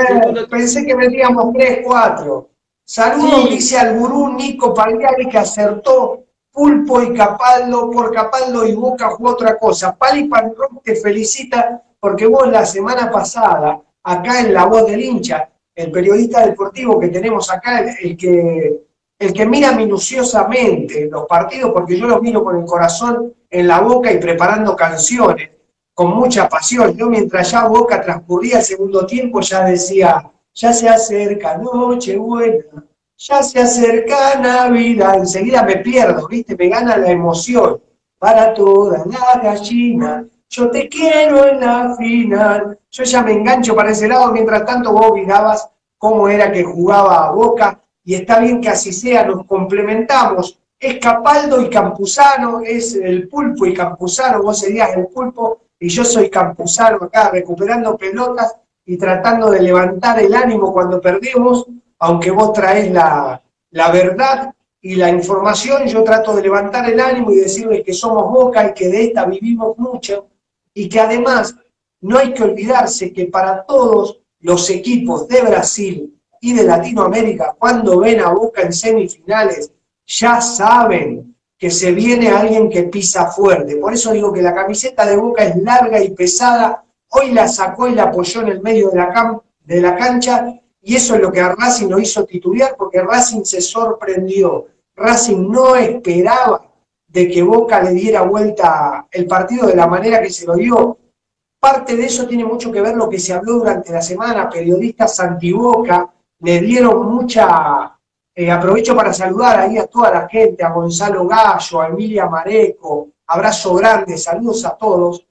[0.49, 2.49] Pensé que metíamos 3, 4.
[2.85, 6.26] Saludos, dice al gurú Nico Pagliari que acertó
[6.57, 9.95] Pulpo y Capaldo, por Capaldo y Boca jugó otra cosa.
[9.95, 15.51] Pali Panrock te felicita porque vos la semana pasada, acá en La Voz del Hincha,
[15.75, 18.87] el periodista deportivo que tenemos acá, el que
[19.19, 23.81] el que mira minuciosamente los partidos, porque yo los miro con el corazón en la
[23.81, 25.51] boca y preparando canciones
[25.93, 26.97] con mucha pasión.
[26.97, 32.65] Yo mientras ya Boca transcurría el segundo tiempo ya decía, ya se acerca noche buena,
[33.19, 35.17] ya se acerca Navidad.
[35.17, 36.57] Enseguida me pierdo, ¿viste?
[36.57, 37.81] Me gana la emoción.
[38.19, 42.79] Para toda la gallina, yo te quiero en la final.
[42.91, 47.27] Yo ya me engancho para ese lado, mientras tanto vos mirabas cómo era que jugaba
[47.27, 50.59] a Boca y está bien que así sea, nos complementamos.
[50.79, 56.05] Es Capaldo y Campuzano, es el pulpo y Campuzano, vos serías el pulpo y yo
[56.05, 58.55] soy Campuzano acá, recuperando pelotas
[58.85, 61.67] y tratando de levantar el ánimo cuando perdemos,
[61.99, 67.33] aunque vos traes la, la verdad y la información, yo trato de levantar el ánimo
[67.33, 70.29] y decirles que somos Boca y que de esta vivimos mucho,
[70.73, 71.57] y que además
[72.01, 77.99] no hay que olvidarse que para todos los equipos de Brasil y de Latinoamérica, cuando
[77.99, 79.73] ven a Boca en semifinales,
[80.07, 83.77] ya saben que se viene alguien que pisa fuerte.
[83.77, 86.85] Por eso digo que la camiseta de Boca es larga y pesada.
[87.09, 90.95] Hoy la sacó y la apoyó en el medio de la, de la cancha y
[90.95, 94.67] eso es lo que a Racing lo hizo titular porque Racing se sorprendió.
[94.95, 96.65] Racing no esperaba
[97.09, 100.97] de que Boca le diera vuelta el partido de la manera que se lo dio.
[101.59, 104.49] Parte de eso tiene mucho que ver lo que se habló durante la semana.
[104.49, 106.09] Periodistas antiboca
[106.39, 107.99] le dieron mucha...
[108.33, 113.09] eh, aprovecho para saludar ahí a toda la gente, a Gonzalo Gallo, a Emilia Mareco,
[113.27, 115.27] abrazo grande, saludos a todos.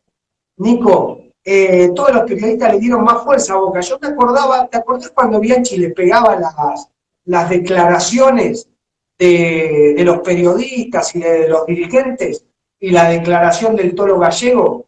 [0.57, 3.79] Nico, eh, todos los periodistas le dieron más fuerza a Boca.
[3.79, 6.89] Yo me acordaba, ¿te acordás cuando Bianchi le pegaba las,
[7.25, 8.67] las declaraciones
[9.19, 12.43] de, de los periodistas y de los dirigentes
[12.79, 14.87] y la declaración del toro gallego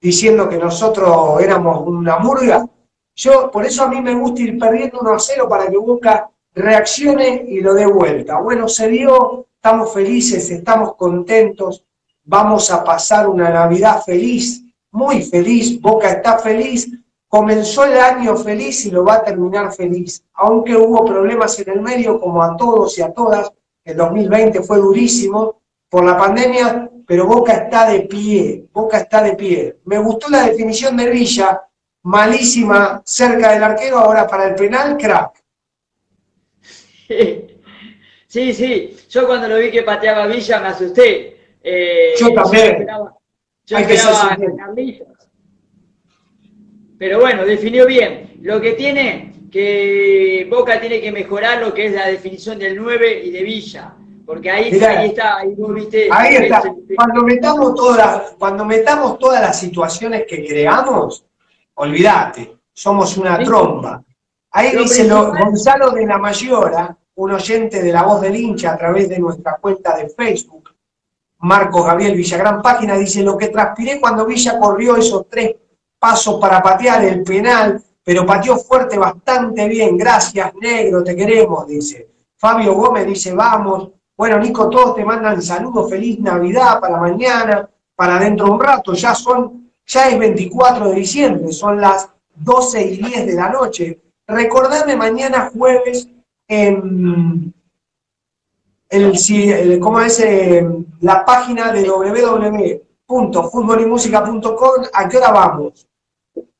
[0.00, 2.64] diciendo que nosotros éramos una murga?
[3.16, 6.30] Yo, por eso a mí me gusta ir perdiendo 1 a 0 para que Boca
[6.54, 8.38] reaccione y lo dé vuelta.
[8.40, 11.84] Bueno, se dio, estamos felices, estamos contentos,
[12.22, 16.88] vamos a pasar una Navidad feliz, muy feliz, Boca está feliz,
[17.28, 21.80] comenzó el año feliz y lo va a terminar feliz, aunque hubo problemas en el
[21.80, 23.52] medio, como a todos y a todas,
[23.84, 29.34] el 2020 fue durísimo por la pandemia, pero Boca está de pie, Boca está de
[29.34, 29.78] pie.
[29.86, 31.62] Me gustó la definición de Villa,
[32.02, 35.42] malísima cerca del arquero, ahora para el penal, crack.
[38.28, 41.56] Sí, sí, yo cuando lo vi que pateaba Villa me asusté.
[41.62, 42.66] Eh, Yo también.
[42.66, 43.17] esperaba,
[43.68, 45.08] yo esperaba Carlitos.
[46.98, 48.38] Pero bueno, definió bien.
[48.42, 53.22] Lo que tiene, que Boca tiene que mejorar lo que es la definición del 9
[53.24, 53.94] y de Villa.
[54.26, 55.00] Porque ahí, Mirá.
[55.00, 56.08] ahí está, ahí vos viste.
[56.10, 56.62] Ahí está.
[56.96, 61.24] Cuando metamos todas las, cuando metamos todas las situaciones que creamos,
[61.74, 64.02] olvídate, somos una tromba.
[64.50, 68.72] Ahí Lo dice lo- Gonzalo de la Mayora, un oyente de la voz del hincha
[68.74, 70.67] a través de nuestra cuenta de Facebook,
[71.40, 75.54] Marcos Gabriel Villagrán Página, dice lo que transpiré cuando Villa corrió esos tres
[75.98, 79.96] pasos para patear el penal, pero pateó fuerte bastante bien.
[79.96, 82.08] Gracias, negro, te queremos, dice.
[82.36, 83.90] Fabio Gómez dice, vamos.
[84.16, 88.92] Bueno, Nico, todos te mandan saludos, feliz Navidad para mañana, para dentro de un rato.
[88.94, 94.00] Ya son, ya es 24 de diciembre, son las 12 y 10 de la noche.
[94.26, 96.08] Recordame mañana jueves
[96.48, 97.54] en
[98.90, 100.20] el, el- ¿cómo es?
[100.20, 100.66] Eh,
[101.00, 104.84] la página de www.futbolymusica.com.
[104.92, 105.86] ¿A qué hora vamos?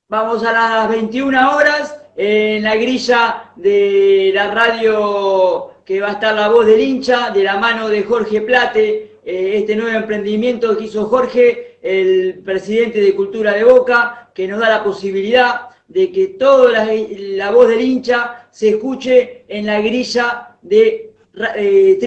[0.08, 6.34] Vamos a las 21 horas en la grilla de la radio que va a estar
[6.34, 10.84] la voz del hincha, de la mano de Jorge Plate, eh, este nuevo emprendimiento que
[10.84, 16.26] hizo Jorge, el presidente de Cultura de Boca, que nos da la posibilidad de que
[16.28, 16.86] toda la,
[17.18, 21.12] la voz del hincha se escuche en la grilla de
[21.56, 21.98] eh,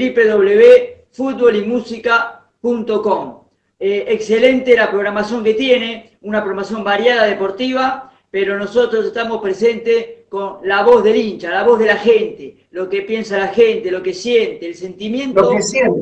[1.14, 3.42] www.futbolymusica.com.
[3.80, 10.58] Eh, excelente la programación que tiene, una programación variada deportiva, pero nosotros estamos presentes con
[10.64, 14.04] la voz del hincha, la voz de la gente, lo que piensa la gente, lo
[14.04, 16.02] que siente, el sentimiento, Lo que siente.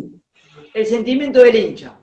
[0.74, 1.98] el sentimiento del hincha.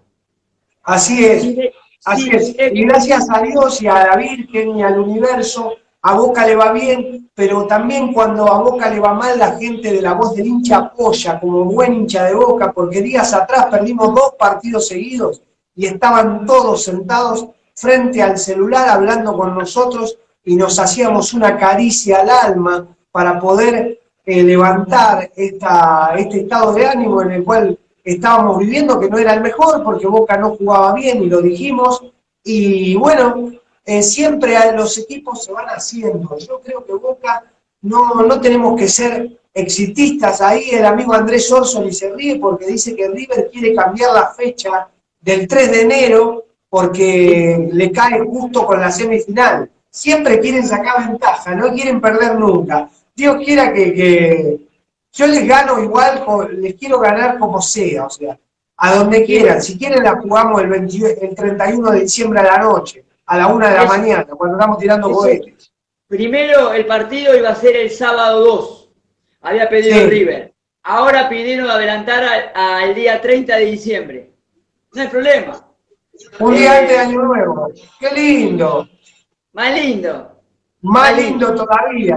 [0.83, 1.43] Así es.
[1.43, 1.71] Sí,
[2.07, 2.73] Así sí, es.
[2.73, 5.77] Y gracias a Dios y a la Virgen y al universo,
[6.09, 9.93] a Boca le va bien, pero también cuando a Boca le va mal, la gente
[9.93, 14.15] de la voz del hincha apoya como buen hincha de Boca, porque días atrás perdimos
[14.15, 15.43] dos partidos seguidos
[15.75, 22.21] y estaban todos sentados frente al celular hablando con nosotros y nos hacíamos una caricia
[22.21, 29.01] al alma para poder eh, levantar este estado de ánimo en el cual estábamos viviendo,
[29.01, 32.05] que no era el mejor porque Boca no jugaba bien y lo dijimos.
[32.45, 33.51] Y bueno,
[33.87, 36.37] eh, siempre los equipos se van haciendo.
[36.39, 37.45] Yo creo que Boca
[37.83, 40.41] no, no tenemos que ser exitistas.
[40.41, 44.89] Ahí el amigo Andrés Orsoli se ríe porque dice que River quiere cambiar la fecha
[45.21, 49.71] del 3 de enero porque le cae justo con la semifinal.
[49.89, 52.91] Siempre quieren sacar ventaja, no quieren perder nunca.
[53.15, 54.67] Dios quiera que, que
[55.13, 56.23] yo les gano igual,
[56.59, 58.39] les quiero ganar como sea, o sea,
[58.77, 59.63] a donde quieran.
[59.63, 63.47] Si quieren la jugamos el, 20 el 31 de diciembre a la noche, a la
[63.49, 65.73] una de la Eso- mañana, cuando estamos tirando eso- cohetes.
[66.09, 68.91] Primero el partido iba a ser el sábado 2,
[69.41, 70.07] había pedido Sí.
[70.07, 70.55] River.
[70.85, 74.31] Ahora pidieron adelantar al, día 30 de diciembre.
[74.93, 75.69] No hay problema.
[76.39, 77.69] Un día Eh, antes de Año Nuevo.
[77.99, 78.89] ¡Qué lindo!
[79.53, 80.41] Más lindo.
[80.83, 82.17] Más lindo todavía.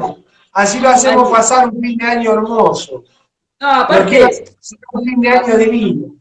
[0.53, 3.03] Así lo hacemos pasar un fin de año hermoso.
[3.59, 4.23] No, aparte,
[4.93, 6.15] un fin de año divino.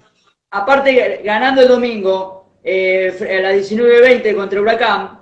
[0.50, 2.37] aparte ganando el domingo,
[2.70, 5.20] eh, a las 19.20 contra Huracán,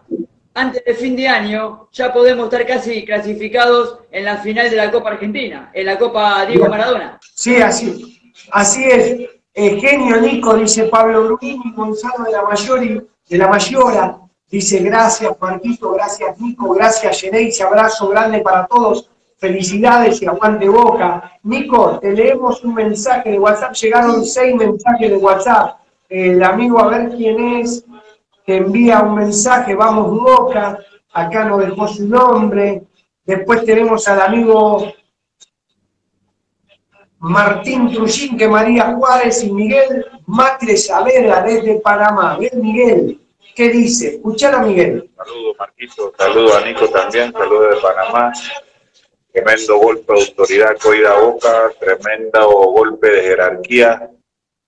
[0.53, 4.91] antes de fin de año ya podemos estar casi clasificados en la final de la
[4.91, 7.21] Copa Argentina, en la Copa Diego Maradona.
[7.35, 8.19] Sí, así,
[8.51, 9.31] así es.
[9.55, 14.19] Eh, genio Nico, dice Pablo Bruni, Gonzalo de la Mayori, de la Mayora,
[14.51, 21.39] dice gracias Marquito, gracias Nico, gracias Geneise, abrazo grande para todos, felicidades y aguante boca.
[21.45, 25.86] Nico, te leemos un mensaje de WhatsApp, llegaron seis mensajes de WhatsApp.
[26.09, 27.85] El amigo, a ver quién es,
[28.45, 30.79] que envía un mensaje, vamos boca,
[31.13, 32.83] acá nos dejó su nombre.
[33.25, 34.93] Después tenemos al amigo
[37.19, 42.37] Martín Trujín, que María Juárez y Miguel Macre Saavedra desde Panamá.
[42.39, 43.21] Bien, Miguel,
[43.55, 44.17] ¿qué dice?
[44.17, 45.11] Escuchar a Miguel.
[45.17, 46.13] Saludos, Marquito.
[46.17, 47.33] Saludos a Nico también.
[47.33, 48.33] Saludos de Panamá.
[49.33, 51.73] Tremendo golpe de autoridad que da Boca.
[51.81, 54.11] Tremendo golpe de jerarquía.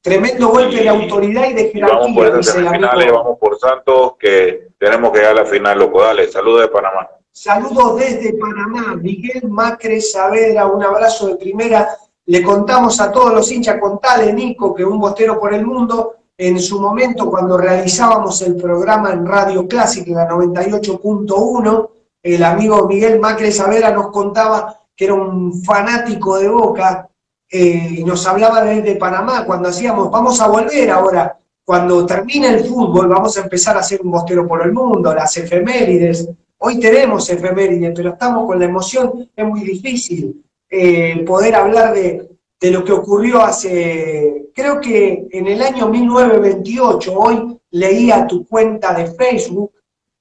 [0.00, 4.12] Tremendo golpe de autoridad y de Y vamos por jerarquía, esas semifinales, vamos por Santos,
[4.18, 6.02] que tenemos que llegar a la final, loco.
[6.02, 7.08] Dale, saludos de Panamá.
[7.32, 11.88] Saludos desde Panamá, Miguel Macre Saavedra, un abrazo de primera.
[12.26, 16.58] Le contamos a todos los hinchas, contale Nico, que un bostero por el mundo, en
[16.60, 21.90] su momento cuando realizábamos el programa en Radio Clásica, en la 98.1,
[22.22, 27.08] el amigo Miguel Macre Saavedra nos contaba que era un fanático de Boca
[27.50, 32.64] eh, y nos hablaba desde Panamá cuando hacíamos, vamos a volver ahora, cuando termine el
[32.64, 36.28] fútbol, vamos a empezar a hacer un bostero por el mundo, las efemérides.
[36.58, 42.28] Hoy tenemos efemérides, pero estamos con la emoción, es muy difícil eh, poder hablar de,
[42.60, 48.92] de lo que ocurrió hace, creo que en el año 1928, hoy leía tu cuenta
[48.92, 49.72] de Facebook,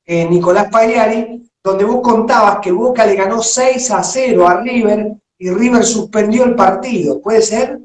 [0.06, 5.14] eh, Nicolás Pagliari, donde vos contabas que Boca le ganó 6 a 0 a River
[5.40, 7.80] y River suspendió el partido, ¿puede ser?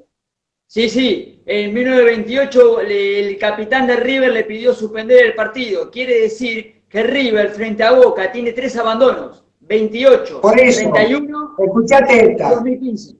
[0.67, 5.91] Sí, sí, en 1928 le- el capitán de River le pidió suspender el partido.
[5.91, 12.33] Quiere decir que River frente a Boca tiene tres abandonos, 28, Por eso, 31 escuchate
[12.33, 12.51] esta.
[12.51, 13.17] 2015.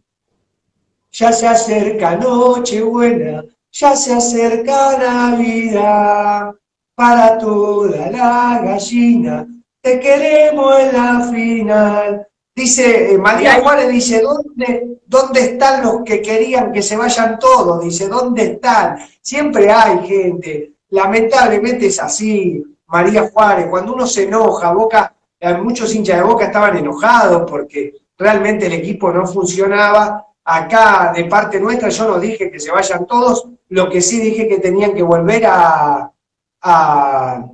[1.13, 6.53] Ya se acerca Nochebuena, ya se acerca Navidad,
[6.95, 9.47] para toda la gallina,
[9.83, 12.29] te queremos en la final.
[12.55, 17.83] Dice, eh, María Juárez dice, ¿dónde, ¿dónde están los que querían que se vayan todos?
[17.83, 18.99] Dice, ¿dónde están?
[19.23, 25.95] Siempre hay gente, lamentablemente es así, María Juárez, cuando uno se enoja, Boca, eh, muchos
[25.95, 31.89] hinchas de Boca estaban enojados porque realmente el equipo no funcionaba, acá de parte nuestra
[31.89, 35.47] yo no dije que se vayan todos, lo que sí dije que tenían que volver
[35.47, 36.13] a,
[36.61, 37.47] a,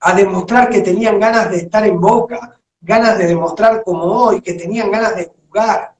[0.00, 4.54] a demostrar que tenían ganas de estar en boca, ganas de demostrar como hoy, que
[4.54, 5.94] tenían ganas de jugar,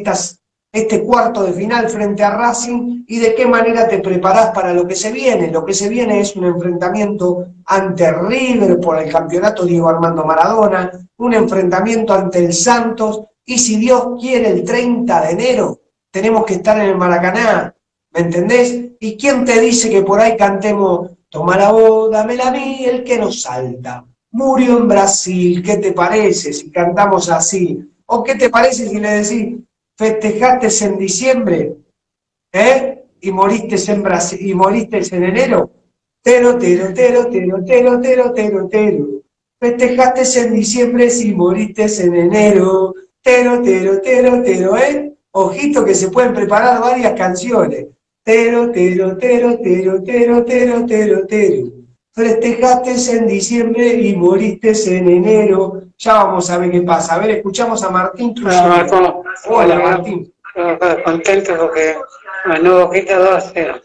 [0.70, 4.87] este cuarto de final frente a Racing y de qué manera te preparás para lo
[4.87, 5.51] que se viene.
[5.51, 10.93] Lo que se viene es un enfrentamiento ante River por el campeonato Diego Armando Maradona,
[11.16, 15.80] un enfrentamiento ante el Santos y si Dios quiere el 30 de enero
[16.11, 17.74] tenemos que estar en el Maracaná,
[18.12, 18.93] ¿me entendés?
[19.01, 23.03] ¿Y quién te dice que por ahí cantemos Toma la voz, dámela a mí, el
[23.03, 24.05] que nos salta?
[24.35, 27.89] Murió en Brasil, ¿qué te parece si cantamos así?
[28.07, 29.59] ¿O qué te parece si le decís,
[29.97, 31.76] festejaste en diciembre,
[32.53, 33.05] ¿eh?
[33.20, 35.70] Y moriste en Brasil, y moriste en enero?
[36.20, 39.07] Tero, tero, tero, tero, tero, tero, tero, tero.
[39.61, 42.93] Festejaste en diciembre si moriste en enero.
[43.22, 45.14] Tero, tero, tero, tero, ¿eh?
[45.30, 47.87] Ojito que se pueden preparar varias canciones.
[48.24, 51.84] Tero, tero, tero, tero, tero, tero, tero, tero.
[52.15, 55.83] Festejaste en diciembre y moriste en enero.
[55.99, 57.17] Ya vamos a ver qué pasa.
[57.17, 58.33] A ver, escuchamos a Martín.
[58.41, 59.25] Hola, Marco.
[59.49, 60.33] Hola, Martín.
[61.05, 61.97] Contento porque
[62.45, 63.81] ganó Boquita 2 a 0.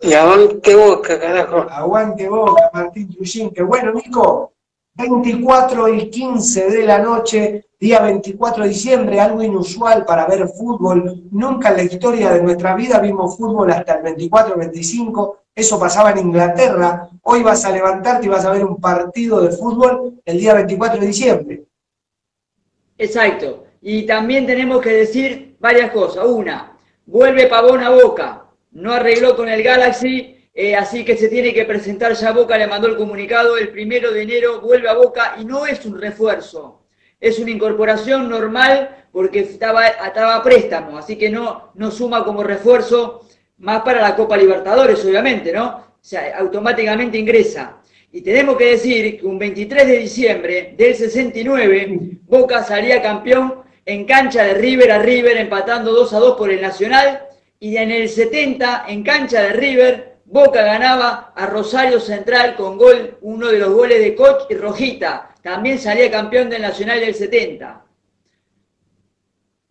[0.00, 1.66] Y aguante Boca, carajo.
[1.70, 3.52] Aguante Boca, Martín Trujillo.
[3.52, 4.52] Que bueno, Nico.
[4.94, 11.28] 24 y 15 de la noche, día 24 de diciembre, algo inusual para ver fútbol.
[11.30, 15.41] Nunca en la historia de nuestra vida vimos fútbol hasta el 24 25.
[15.54, 17.08] Eso pasaba en Inglaterra.
[17.22, 20.98] Hoy vas a levantarte y vas a ver un partido de fútbol el día 24
[20.98, 21.64] de diciembre.
[22.96, 23.64] Exacto.
[23.82, 26.24] Y también tenemos que decir varias cosas.
[26.24, 28.46] Una, vuelve Pavón a Boca.
[28.70, 32.56] No arregló con el Galaxy, eh, así que se tiene que presentar ya Boca.
[32.56, 33.58] Le mandó el comunicado.
[33.58, 36.86] El primero de enero vuelve a Boca y no es un refuerzo.
[37.20, 40.96] Es una incorporación normal porque estaba, estaba a préstamo.
[40.96, 43.26] Así que no, no suma como refuerzo
[43.62, 45.66] más para la Copa Libertadores, obviamente, ¿no?
[45.68, 47.78] O sea, automáticamente ingresa.
[48.10, 54.04] Y tenemos que decir que un 23 de diciembre del 69, Boca salía campeón en
[54.04, 57.22] cancha de River a River, empatando 2 a 2 por el Nacional.
[57.60, 63.18] Y en el 70, en cancha de River, Boca ganaba a Rosario Central con gol,
[63.20, 65.30] uno de los goles de Koch y Rojita.
[65.40, 67.84] También salía campeón del Nacional del 70.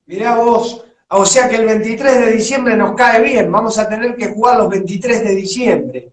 [0.05, 4.15] Mirá vos, o sea que el 23 de diciembre nos cae bien, vamos a tener
[4.15, 6.11] que jugar los 23 de diciembre.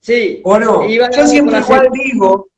[0.00, 0.40] Sí.
[0.44, 0.88] ¿O no?
[0.88, 2.48] Yo siempre igual digo,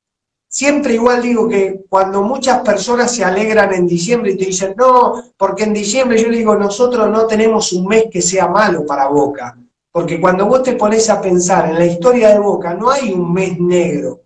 [0.46, 5.32] siempre igual digo que cuando muchas personas se alegran en diciembre y te dicen, no,
[5.38, 9.08] porque en diciembre yo le digo, nosotros no tenemos un mes que sea malo para
[9.08, 9.56] Boca.
[9.90, 13.32] Porque cuando vos te pones a pensar en la historia de Boca, no hay un
[13.32, 14.20] mes negro.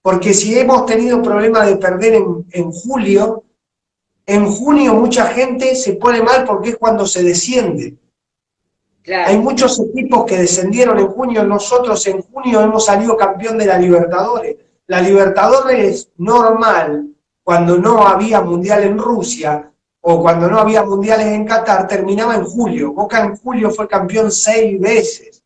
[0.00, 3.42] Porque si hemos tenido problemas de perder en, en julio,
[4.26, 7.96] en junio mucha gente se pone mal porque es cuando se desciende.
[9.06, 13.78] Hay muchos equipos que descendieron en junio, nosotros en junio hemos salido campeón de la
[13.78, 14.56] Libertadores.
[14.86, 17.08] La Libertadores normal,
[17.42, 22.44] cuando no había mundial en Rusia o cuando no había mundiales en Qatar, terminaba en
[22.44, 22.92] julio.
[22.92, 25.42] Boca en julio fue campeón seis veces.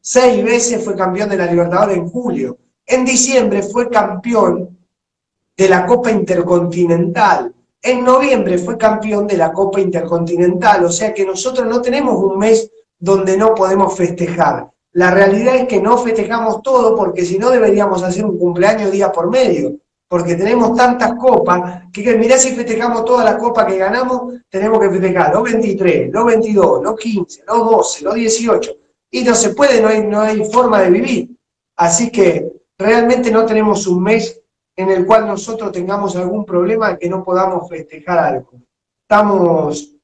[0.00, 2.56] Seis veces fue campeón de la Libertadores en julio.
[2.86, 4.78] En diciembre fue campeón
[5.56, 7.54] de la Copa Intercontinental.
[7.82, 12.38] En noviembre fue campeón de la Copa Intercontinental, o sea que nosotros no tenemos un
[12.38, 14.70] mes donde no podemos festejar.
[14.92, 19.10] La realidad es que no festejamos todo porque si no deberíamos hacer un cumpleaños día
[19.10, 19.76] por medio,
[20.08, 24.90] porque tenemos tantas copas que, mirá si festejamos todas las copas que ganamos, tenemos que
[24.90, 28.76] festejar los 23, los 22, los 15, los 12, los 18,
[29.12, 31.30] y no se puede, no hay, no hay forma de vivir.
[31.76, 34.39] Así que realmente no tenemos un mes
[34.76, 38.52] en el cual nosotros tengamos algún problema que no podamos festejar algo.
[39.02, 39.96] Estamos,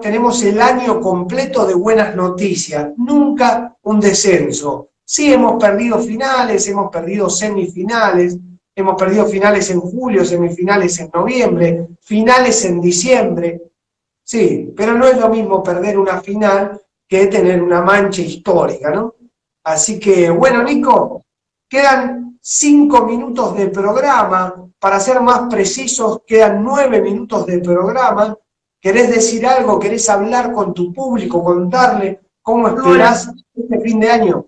[0.00, 4.90] tenemos el año completo de buenas noticias, nunca un descenso.
[5.04, 8.38] Sí hemos perdido finales, hemos perdido semifinales,
[8.74, 13.62] hemos perdido finales en julio, semifinales en noviembre, finales en diciembre.
[14.24, 19.14] Sí, pero no es lo mismo perder una final que tener una mancha histórica, ¿no?
[19.64, 21.22] Así que, bueno, Nico,
[21.68, 24.54] quedan cinco minutos de programa.
[24.78, 28.36] Para ser más precisos, quedan nueve minutos de programa.
[28.80, 29.80] ¿Querés decir algo?
[29.80, 31.42] ¿Querés hablar con tu público?
[31.42, 34.46] Contarle cómo esperás este fin de año.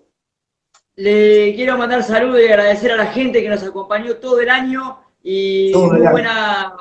[0.95, 4.99] Le quiero mandar saludos y agradecer a la gente que nos acompañó todo el año
[5.21, 6.11] y Todo el muy año.
[6.11, 6.73] buena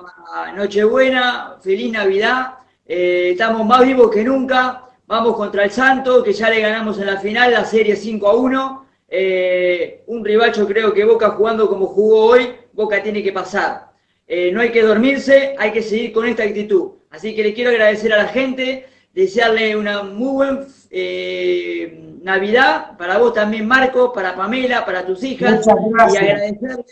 [0.55, 2.59] Nochebuena, feliz Navidad.
[2.87, 4.85] Eh, estamos más vivos que nunca.
[5.09, 8.37] Vamos contra el Santo, que ya le ganamos en la final la serie 5 a
[8.37, 8.88] 1.
[9.09, 13.92] Eh, un rival, yo creo que Boca jugando como jugó hoy, Boca tiene que pasar.
[14.26, 16.92] Eh, no hay que dormirse, hay que seguir con esta actitud.
[17.11, 20.66] Así que le quiero agradecer a la gente, desearle una muy buena
[22.22, 25.66] Navidad, para vos también, Marco, para Pamela, para tus hijas.
[25.66, 26.84] Y agradecerle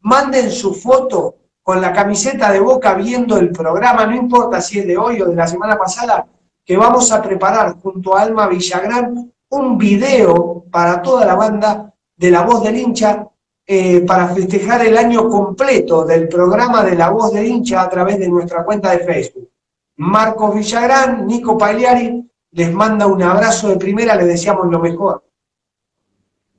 [0.00, 4.86] Manden su foto con la camiseta de boca viendo el programa, no importa si es
[4.88, 6.26] de hoy o de la semana pasada,
[6.64, 12.30] que vamos a preparar junto a Alma Villagrán un video para toda la banda de
[12.30, 13.26] La Voz del Hincha
[13.64, 18.18] eh, para festejar el año completo del programa de La Voz del Hincha a través
[18.18, 19.48] de nuestra cuenta de Facebook.
[19.96, 25.24] Marcos Villagrán, Nico Pagliari, les manda un abrazo de primera, les deseamos lo mejor.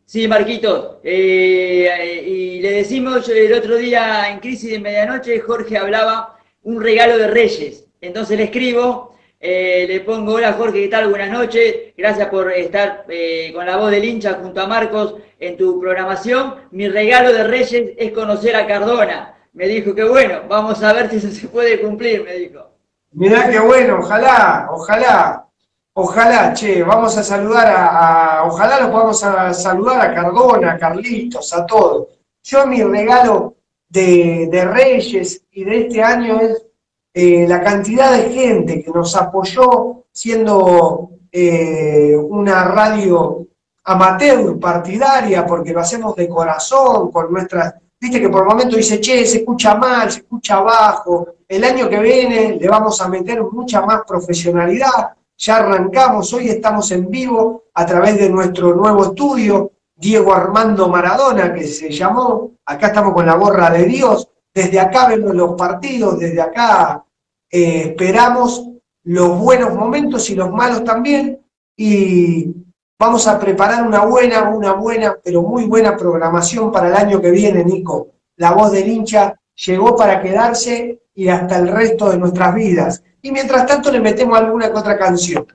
[0.06, 6.40] Sí, Marquitos, eh, y le decimos el otro día en Crisis de Medianoche, Jorge hablaba
[6.64, 7.86] un regalo de Reyes.
[8.02, 11.10] Entonces le escribo eh, le pongo, hola Jorge, ¿qué tal?
[11.10, 11.94] Buenas noches.
[11.96, 16.56] Gracias por estar eh, con la voz del hincha junto a Marcos en tu programación.
[16.72, 19.36] Mi regalo de Reyes es conocer a Cardona.
[19.54, 22.70] Me dijo que bueno, vamos a ver si eso se puede cumplir, me dijo.
[23.12, 25.48] Mirá qué bueno, ojalá, ojalá,
[25.94, 31.54] ojalá, che, vamos a saludar a, ojalá lo podamos a saludar a Cardona, a Carlitos,
[31.54, 32.08] a todos.
[32.44, 33.56] Yo mi regalo
[33.88, 36.69] de, de Reyes y de este año es
[37.14, 43.48] eh, la cantidad de gente que nos apoyó siendo eh, una radio
[43.86, 49.00] amateur partidaria, porque lo hacemos de corazón, con nuestras, viste que por el momento dice,
[49.00, 53.44] che, se escucha mal, se escucha bajo, el año que viene le vamos a meter
[53.44, 59.72] mucha más profesionalidad, ya arrancamos, hoy estamos en vivo a través de nuestro nuevo estudio,
[59.96, 64.30] Diego Armando Maradona, que se llamó, acá estamos con la gorra de Dios,
[64.60, 67.06] desde acá vemos los partidos, desde acá
[67.50, 68.68] eh, esperamos
[69.04, 71.40] los buenos momentos y los malos también,
[71.78, 72.54] y
[73.00, 77.32] vamos a preparar una buena, una buena, pero muy buena programación para el año que
[77.32, 78.10] viene, Nico.
[78.36, 83.02] La voz del hincha llegó para quedarse y hasta el resto de nuestras vidas.
[83.22, 85.48] Y mientras tanto le metemos alguna que otra canción.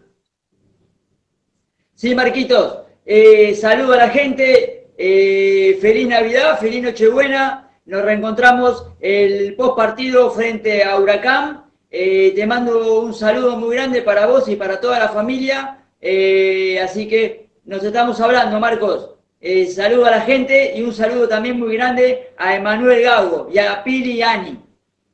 [1.95, 9.55] Sí, Marquitos, eh, saludo a la gente, eh, feliz Navidad, feliz Nochebuena, nos reencontramos el
[9.57, 11.65] post partido frente a Huracán.
[11.91, 15.79] Eh, te mando un saludo muy grande para vos y para toda la familia.
[16.01, 19.11] Eh, así que nos estamos hablando, Marcos.
[19.41, 23.59] Eh, saludo a la gente y un saludo también muy grande a Emanuel Gago y
[23.59, 24.59] a Pili y Ani.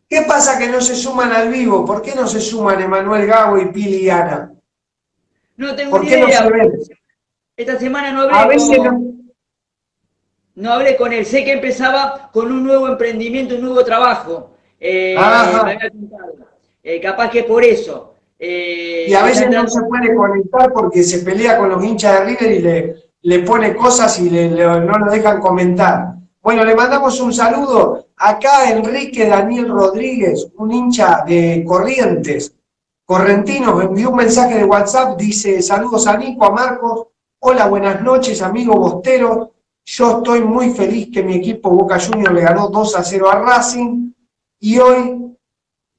[0.09, 1.85] ¿Qué pasa que no se suman al vivo?
[1.85, 4.53] ¿Por qué no se suman Emanuel Gago y Pili y Ana?
[5.57, 6.43] No tengo ¿Por ni qué no idea.
[6.43, 6.73] se ven?
[7.57, 9.20] Esta semana no hablé A veces con- no-
[10.61, 11.25] no hablé con él.
[11.27, 14.51] Sé que empezaba con un nuevo emprendimiento, un nuevo trabajo.
[14.79, 15.91] Eh, me había.
[16.83, 18.15] Eh, capaz que por eso.
[18.39, 22.25] Eh, Y a veces no se puede conectar porque se pelea con los hinchas de
[22.27, 26.15] River y le, le pone cosas y le- le- no lo dejan comentar.
[26.43, 32.55] Bueno, le mandamos un saludo acá Enrique Daniel Rodríguez, un hincha de Corrientes,
[33.05, 37.09] correntino, me envió un mensaje de WhatsApp, dice saludos a Nico, a Marcos,
[37.41, 39.53] hola, buenas noches, amigo Bostero,
[39.85, 43.37] yo estoy muy feliz que mi equipo Boca Juniors le ganó 2 a 0 a
[43.41, 44.13] Racing
[44.61, 45.37] y hoy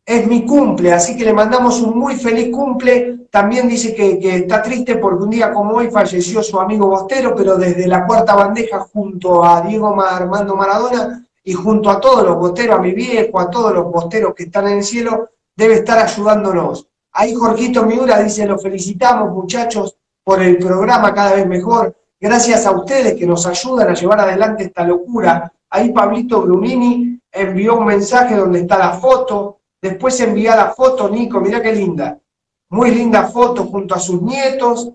[0.06, 3.28] es mi cumple, así que le mandamos un muy feliz cumple.
[3.30, 7.58] También dice que, está triste porque un día como hoy falleció su amigo Bostero, pero
[7.58, 12.36] desde la cuarta bandeja junto a Diego Ma- Armando Maradona y junto a todos los
[12.36, 15.98] bosteros, a mi viejo, a todos los bosteros que están en el cielo, debe estar
[16.00, 16.88] ayudándonos.
[17.14, 21.96] Ahí Jorgito Miura dice, los felicitamos muchachos por el programa cada vez mejor.
[22.22, 25.52] Gracias a ustedes que nos ayudan a llevar adelante esta locura.
[25.72, 29.62] Ahí Pablito Brunini envió un mensaje donde está la foto.
[29.82, 32.20] Después envía la foto, Nico, mirá qué linda.
[32.70, 34.92] Muy linda foto junto a sus nietos